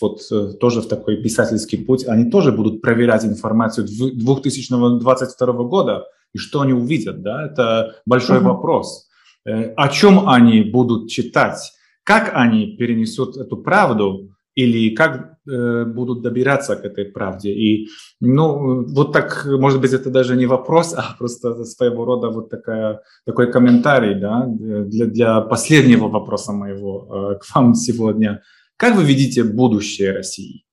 [0.00, 0.20] вот
[0.60, 6.72] тоже в такой писательский путь, они тоже будут проверять информацию 2022 года, и что они
[6.72, 8.54] увидят, да, это большой uh-huh.
[8.54, 9.08] вопрос.
[9.44, 16.76] О чем они будут читать, как они перенесут эту правду, или как э, будут добираться
[16.76, 17.50] к этой правде.
[17.50, 17.88] И,
[18.20, 23.00] ну, вот так, может быть, это даже не вопрос, а просто своего рода вот такая,
[23.26, 28.42] такой комментарий, да, для, для последнего вопроса моего э, к вам сегодня.
[28.76, 30.64] Как вы видите будущее России?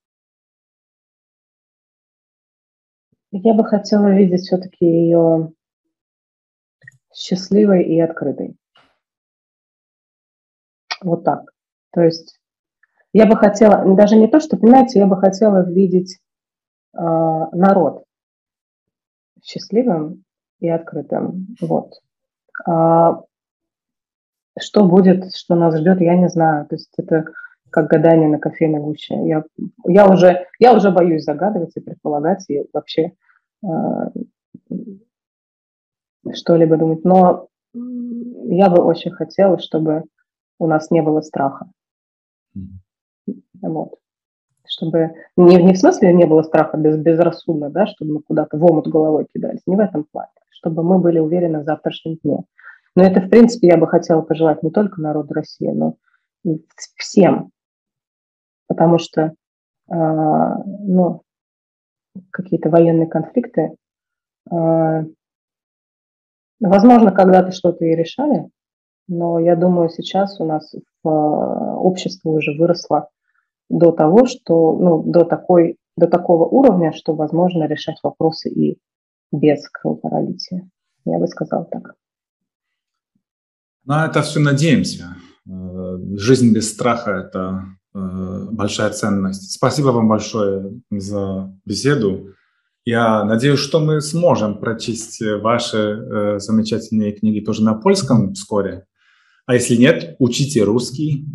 [3.31, 5.53] Я бы хотела видеть все-таки ее
[7.13, 8.57] счастливой и открытой.
[11.01, 11.51] Вот так.
[11.93, 12.40] То есть
[13.13, 16.19] я бы хотела, даже не то, что, понимаете, я бы хотела видеть
[16.93, 18.05] э, народ
[19.43, 20.23] счастливым
[20.59, 21.47] и открытым.
[21.59, 21.93] Вот.
[22.65, 23.21] А,
[24.59, 26.67] что будет, что нас ждет, я не знаю.
[26.67, 27.25] То есть это
[27.69, 29.15] как гадание на кофейной гуще.
[29.27, 29.43] Я,
[29.85, 33.13] я, уже, я уже боюсь загадывать и предполагать, и вообще
[33.63, 33.67] э,
[36.33, 37.03] что-либо думать.
[37.03, 40.03] Но я бы очень хотела, чтобы
[40.59, 41.71] у нас не было страха.
[43.61, 43.95] Вот.
[44.67, 48.63] Чтобы не, не в смысле не было страха без, безрассудно, да, чтобы мы куда-то в
[48.63, 52.43] омут головой кидались, не в этом плане, чтобы мы были уверены в завтрашнем дне.
[52.95, 55.95] Но это, в принципе, я бы хотела пожелать не только народу России, но
[56.43, 56.63] и
[56.95, 57.51] всем.
[58.67, 59.33] Потому что э,
[59.89, 61.21] ну,
[62.31, 63.75] какие-то военные конфликты,
[64.51, 65.03] э,
[66.59, 68.49] возможно, когда-то что-то и решали,
[69.07, 73.09] но я думаю, сейчас у нас в, э, общество уже выросло
[73.71, 78.77] до того, что, ну, до, такой, до такого уровня, что возможно решать вопросы и
[79.31, 80.69] без кровопролития.
[81.05, 81.95] Я бы сказал так.
[83.85, 85.15] На это все надеемся.
[85.49, 87.63] Э, жизнь без страха– это
[87.95, 89.53] э, большая ценность.
[89.53, 92.27] Спасибо вам большое за беседу.
[92.83, 98.85] Я надеюсь, что мы сможем прочесть ваши э, замечательные книги тоже на польском вскоре.
[99.45, 101.25] А если нет, учите русский,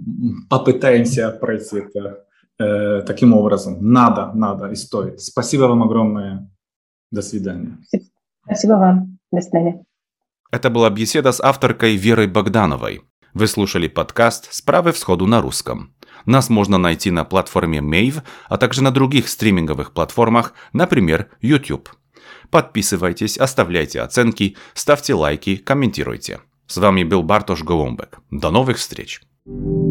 [0.48, 2.25] попытаемся пройти это
[2.58, 3.78] э, таким образом.
[3.80, 5.20] Надо, надо и стоит.
[5.20, 6.50] Спасибо вам огромное.
[7.10, 7.78] До свидания.
[8.44, 9.18] Спасибо вам.
[9.32, 9.84] До свидания.
[10.50, 13.02] Это была беседа с авторкой Верой Богдановой.
[13.34, 15.94] Вы слушали подкаст «Справы всходу на русском».
[16.24, 21.90] Нас можно найти на платформе Mave, а также на других стриминговых платформах, например, YouTube.
[22.50, 26.40] Подписывайтесь, оставляйте оценки, ставьте лайки, комментируйте.
[26.66, 28.18] С вами был Бартош Голумбек.
[28.30, 29.20] До новых встреч!
[29.46, 29.85] thank you